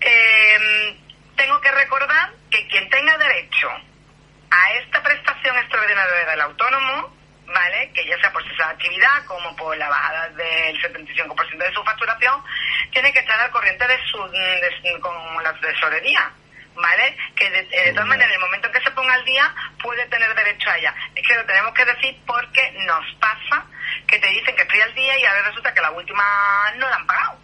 [0.00, 0.96] Em,
[1.36, 3.70] tengo que recordar que quien tenga derecho
[4.50, 7.90] a esta prestación extraordinaria del autónomo, ¿vale?
[7.94, 12.42] Que ya sea por esa actividad como por la bajada del 75% de su facturación,
[12.92, 14.18] tiene que estar al corriente de su,
[15.00, 16.32] con la tesorería.
[16.74, 17.16] ¿Vale?
[17.36, 20.34] Que de, todas maneras, en el momento en que se ponga al día, puede tener
[20.34, 20.94] derecho a ella.
[21.14, 23.64] Es que lo tenemos que decir porque nos pasa
[24.06, 26.24] que te dicen que estoy al día y ahora resulta que la última
[26.76, 27.38] no la han pagado.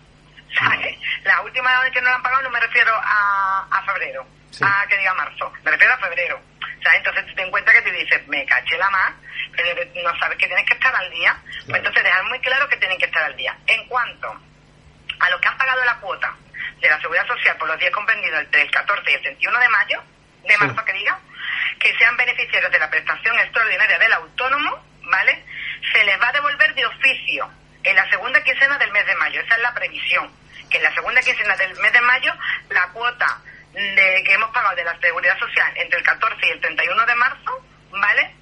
[0.58, 0.98] ¿Sabes?
[1.22, 4.26] La última vez que no la han pagado no me refiero a, a febrero,
[4.62, 6.40] a que diga marzo, me refiero a febrero.
[6.82, 6.98] ¿Sabes?
[6.98, 9.12] Entonces te en cuenta que te dices, me caché la más,
[9.54, 11.36] pero no sabes que tienes que estar al día.
[11.66, 13.56] Pues entonces dejar muy claro que tienen que estar al día.
[13.66, 14.40] En cuanto
[15.20, 16.34] a los que han pagado la cuota
[16.80, 19.68] de la Seguridad Social por los días comprendidos entre el 14 y el 31 de
[19.68, 20.02] mayo,
[20.46, 21.18] de marzo que diga,
[21.78, 25.44] que sean beneficiarios de la prestación extraordinaria del autónomo, ¿vale?
[25.92, 27.50] Se les va a devolver de oficio
[27.82, 29.40] en la segunda quincena del mes de mayo.
[29.40, 30.30] Esa es la previsión.
[30.70, 32.32] Que en la segunda quincena del mes de mayo
[32.70, 33.40] la cuota
[33.72, 37.14] de que hemos pagado de la Seguridad Social entre el 14 y el 31 de
[37.14, 38.34] marzo, ¿vale?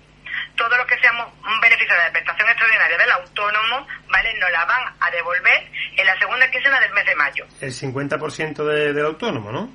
[0.59, 4.35] Todo lo que seamos un beneficio de la prestación extraordinaria del autónomo, ¿vale?
[4.35, 7.47] Nos la van a devolver en la segunda quincena del mes de mayo.
[7.61, 9.71] El 50% de, del autónomo, ¿no?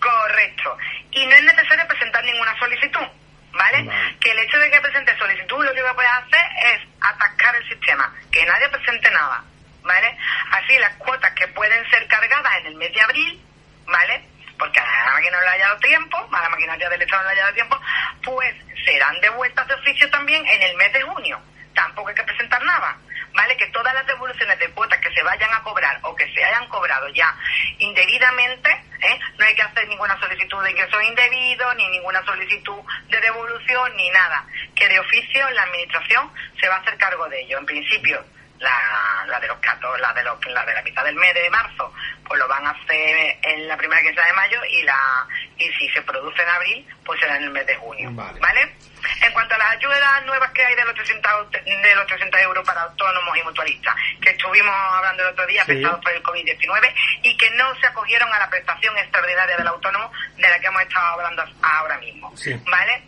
[0.00, 0.76] Correcto.
[1.12, 3.06] Y no es necesario presentar ninguna solicitud,
[3.52, 3.88] ¿vale?
[4.20, 7.54] Que el hecho de que presente solicitud lo que va a poder hacer es atacar
[7.56, 9.44] el sistema, que nadie presente nada,
[9.82, 10.18] ¿vale?
[10.50, 13.40] Así las cuotas que pueden ser cargadas en el mes de abril,
[13.86, 14.24] ¿vale?
[14.58, 17.28] Porque a la máquina no le haya dado tiempo, a la maquinaria del Estado no
[17.28, 17.80] le haya dado tiempo,
[18.22, 21.40] pues serán devueltas de oficio también en el mes de junio.
[21.74, 22.96] Tampoco hay que presentar nada.
[23.34, 23.56] ¿Vale?
[23.56, 26.68] Que todas las devoluciones de cuotas que se vayan a cobrar o que se hayan
[26.68, 27.36] cobrado ya
[27.78, 29.18] indebidamente, ¿eh?
[29.36, 34.08] no hay que hacer ninguna solicitud de ingreso indebido, ni ninguna solicitud de devolución, ni
[34.10, 34.46] nada.
[34.76, 36.30] Que de oficio la Administración
[36.60, 37.58] se va a hacer cargo de ello.
[37.58, 38.24] En principio,
[38.58, 39.58] la, la de los
[40.00, 41.92] la de la de la mitad del mes de marzo
[42.26, 45.26] pues lo van a hacer en la primera quincena de mayo y la
[45.58, 48.10] y si se produce en abril, pues será en el mes de junio.
[48.12, 48.74] ¿Vale?
[49.22, 52.66] En cuanto a las ayudas nuevas que hay de los 300, de los 300 euros
[52.66, 57.36] para autónomos y mutualistas, que estuvimos hablando el otro día, afectados por el COVID-19, y
[57.36, 61.06] que no se acogieron a la prestación extraordinaria del autónomo de la que hemos estado
[61.06, 62.32] hablando ahora mismo.
[62.70, 63.02] ¿Vale?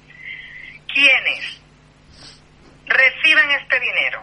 [0.92, 1.62] ¿Quiénes
[2.86, 4.22] reciben este dinero,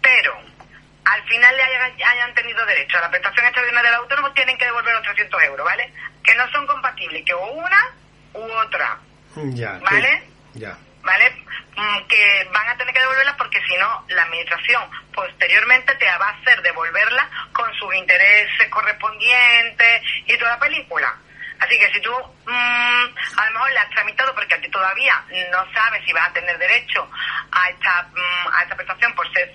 [0.00, 0.53] pero
[1.04, 1.62] al final le
[2.04, 5.64] hayan, tenido derecho a la prestación extraordinaria del autónomo, tienen que devolver los 300 euros,
[5.64, 5.92] ¿vale?
[6.22, 7.94] Que no son compatibles, que o una
[8.32, 8.98] u otra.
[9.36, 9.78] Ya.
[9.82, 10.22] ¿Vale?
[10.54, 10.76] ya.
[11.02, 11.44] ¿Vale?
[11.76, 14.82] Mm, que van a tener que devolverlas porque si no, la administración
[15.12, 21.14] posteriormente te va a hacer devolverla con sus intereses correspondientes y toda la película.
[21.60, 22.10] Así que si tú
[22.46, 23.04] mmm,
[23.36, 26.32] a lo mejor la has tramitado porque a ti todavía no sabes si vas a
[26.32, 27.08] tener derecho
[27.52, 29.50] a esta, mm, a esta prestación por ser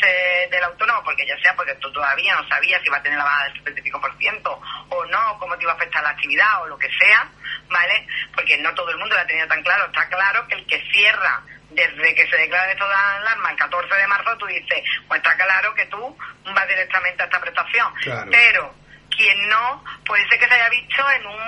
[0.49, 3.25] del autónomo, porque ya sea porque tú todavía no sabías si va a tener la
[3.25, 6.89] baja del 75% o no, cómo te iba a afectar la actividad o lo que
[6.99, 7.29] sea,
[7.69, 8.07] ¿vale?
[8.33, 9.85] Porque no todo el mundo lo ha tenido tan claro.
[9.85, 13.95] Está claro que el que cierra desde que se declara esto de alarma el 14
[13.95, 16.17] de marzo, tú dices, pues está claro que tú
[16.53, 17.93] vas directamente a esta prestación.
[18.31, 18.73] Pero
[19.19, 21.41] quien no, puede ser que se haya visto en, un,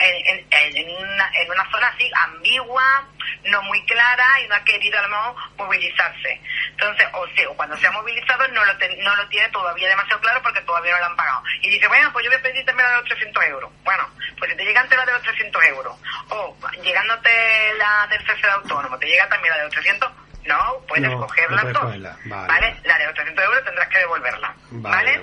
[0.00, 3.06] en, en, una, en una zona así ambigua,
[3.44, 6.40] no muy clara y no ha querido a lo mejor movilizarse.
[6.70, 10.40] Entonces, o, sea, cuando se ha movilizado no lo, no lo tiene todavía demasiado claro
[10.42, 11.42] porque todavía no lo han pagado.
[11.60, 13.70] Y dice, bueno, pues yo voy a pedir también la de los 300 euros.
[13.84, 14.08] Bueno,
[14.38, 15.96] pues si te llega antes la de los 300 euros,
[16.30, 20.10] o llegándote la del CFD autónomo, te llega también la de los 300,
[20.46, 21.84] no, puedes coger las dos.
[22.24, 24.54] Vale, La de los 300 euros tendrás que devolverla.
[24.70, 25.22] ¿Vale?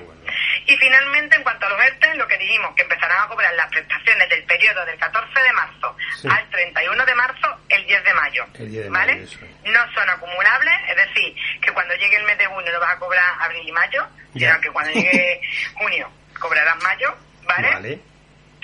[0.66, 3.68] Y finalmente, en cuanto a los ERTE, lo que dijimos, que empezarán a cobrar las
[3.68, 5.96] prestaciones del periodo del 14 de marzo
[6.28, 8.46] al 31 de marzo, el 10 de mayo.
[8.90, 9.26] ¿Vale?
[9.64, 12.98] no son acumulables, es decir, que cuando llegue el mes de junio lo vas a
[12.98, 15.40] cobrar abril y mayo, sino que cuando llegue
[15.74, 16.10] junio
[16.40, 17.14] cobrarás mayo,
[17.46, 17.70] ¿vale?
[17.70, 18.00] ¿vale?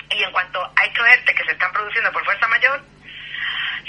[0.09, 2.81] Y en cuanto a estos ERTE que se están produciendo por fuerza mayor,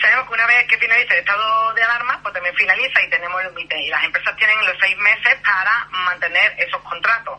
[0.00, 3.42] sabemos que una vez que finalice el estado de alarma, pues también finaliza y tenemos
[3.56, 7.38] y las empresas tienen los seis meses para mantener esos contratos.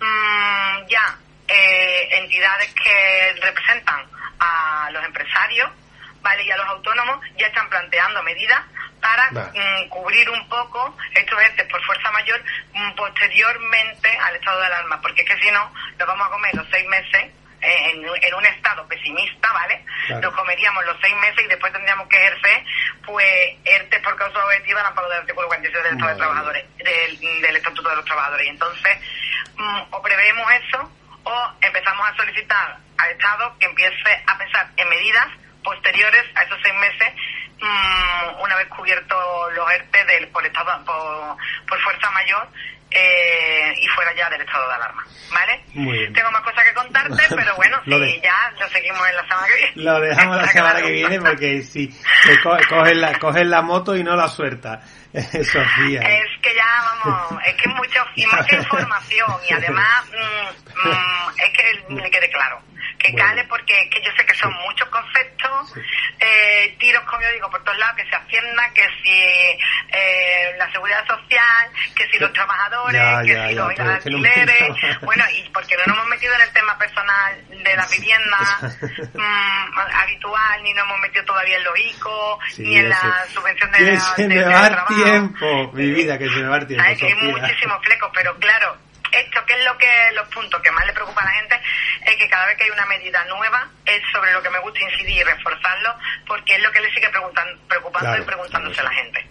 [0.00, 4.06] Mm, ya eh, entidades que representan
[4.38, 5.70] a los empresarios,
[6.22, 8.62] vale, y a los autónomos ya están planteando medidas
[9.00, 12.42] para mm, cubrir un poco estos entes por fuerza mayor
[12.72, 16.54] mm, posteriormente al estado de alarma, porque es que si no, nos vamos a comer
[16.54, 19.84] los seis meses en, en, un estado pesimista, ¿vale?
[20.20, 22.64] Nos comeríamos los seis meses y después tendríamos que ejercer,
[23.04, 27.56] pues, ERTE por causa objetiva, la del artículo 46 del Estado de Trabajadores, del, del
[27.56, 28.46] Estatuto de los Trabajadores.
[28.46, 28.98] Y entonces,
[29.56, 30.92] mm, o preveemos eso,
[31.24, 35.28] o empezamos a solicitar al Estado que empiece a pensar en medidas
[35.62, 37.12] posteriores a esos seis meses
[37.60, 41.36] mm, una vez cubierto los ERTE del, por, estado, por,
[41.68, 42.48] por fuerza mayor
[42.90, 45.64] eh, y fuera ya del estado de alarma, ¿vale?
[46.12, 49.56] Tengo más cosas que contarte, pero bueno, si ya lo seguimos en la semana que
[49.56, 49.72] viene.
[49.76, 51.88] Lo dejamos la semana que viene porque si
[52.42, 54.80] coges la, coges la moto y no la suelta.
[55.12, 56.00] Sofía.
[56.02, 61.50] Es que ya, vamos, es que mucho, y mucha información y además mm, mm, es
[61.50, 62.69] que me quede claro
[63.00, 65.74] que cale porque es que yo sé que son muchos conceptos,
[66.18, 69.10] eh, tiros como yo digo por todos lados, que se Hacienda, que si
[69.92, 75.76] eh, la seguridad social, que si los trabajadores, que si los alquileres, bueno, y porque
[75.76, 78.38] no nos hemos metido en el tema personal de la vivienda
[79.14, 83.78] mm, habitual, ni nos hemos metido todavía en los ICO, ni en la subvención de,
[83.78, 86.84] que se me va tiempo, mi vida, que se me va el tiempo.
[86.98, 88.76] que hay muchísimos flecos, pero claro,
[89.12, 91.60] esto, que es lo que los puntos que más le preocupa a la gente,
[92.06, 94.80] es que cada vez que hay una medida nueva es sobre lo que me gusta
[94.82, 95.94] incidir y reforzarlo,
[96.26, 99.26] porque es lo que le sigue preocupando y preguntándose a la gente.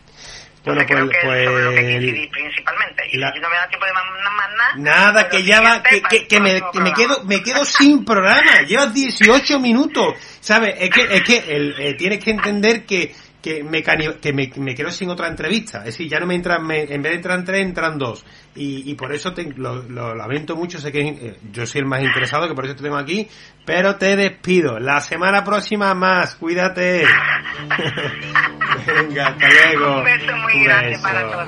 [0.66, 3.08] Bueno, creo pues, que es sobre lo que hay que pues, incidir principalmente.
[3.08, 4.74] Y si no me da tiempo de más, nada.
[4.76, 8.62] Nada, que ya va, que, que, que, me, que me, quedo, me quedo sin programa.
[8.68, 10.16] Llevas 18 minutos.
[10.42, 10.76] ¿Sabes?
[10.80, 14.76] Es que, es que el, eh, tienes que entender que que me, que me, me,
[14.76, 15.80] quedo sin otra entrevista.
[15.80, 18.26] Es decir, ya no me entran, me, en vez de entrar tres, entran dos.
[18.56, 21.88] Y, y por eso te, lo, lo, lamento mucho, sé que eh, yo soy el
[21.88, 23.28] más interesado, que por eso te tengo aquí,
[23.66, 24.80] pero te despido.
[24.80, 27.06] La semana próxima más, cuídate.
[28.86, 29.98] Venga, hasta luego.
[30.00, 31.48] Un beso muy grande para todos.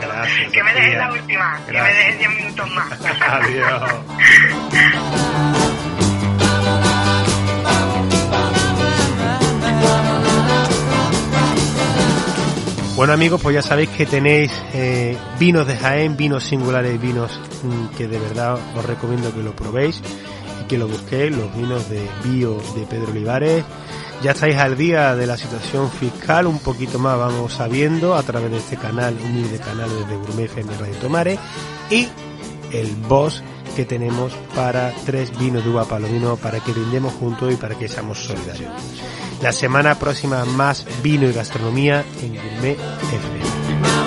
[0.51, 2.99] que me dejes la última, que me dejes 10 minutos más.
[3.21, 3.91] Adiós.
[13.01, 17.31] Bueno amigos, pues ya sabéis que tenéis eh, vinos de Jaén, vinos singulares, vinos
[17.63, 19.99] mm, que de verdad os recomiendo que lo probéis
[20.61, 23.65] y que lo busquéis, los vinos de Bio de Pedro Olivares.
[24.21, 28.51] Ya estáis al día de la situación fiscal, un poquito más vamos sabiendo a través
[28.51, 31.39] de este canal, humilde canal desde Gourmet FM Radio Tomare
[31.89, 32.07] y
[32.71, 33.41] el boss
[33.71, 37.87] que tenemos para tres vinos de uva palomino para que brindemos juntos y para que
[37.87, 38.71] seamos solidarios.
[39.41, 44.00] La semana próxima más vino y gastronomía en Gourmet FM.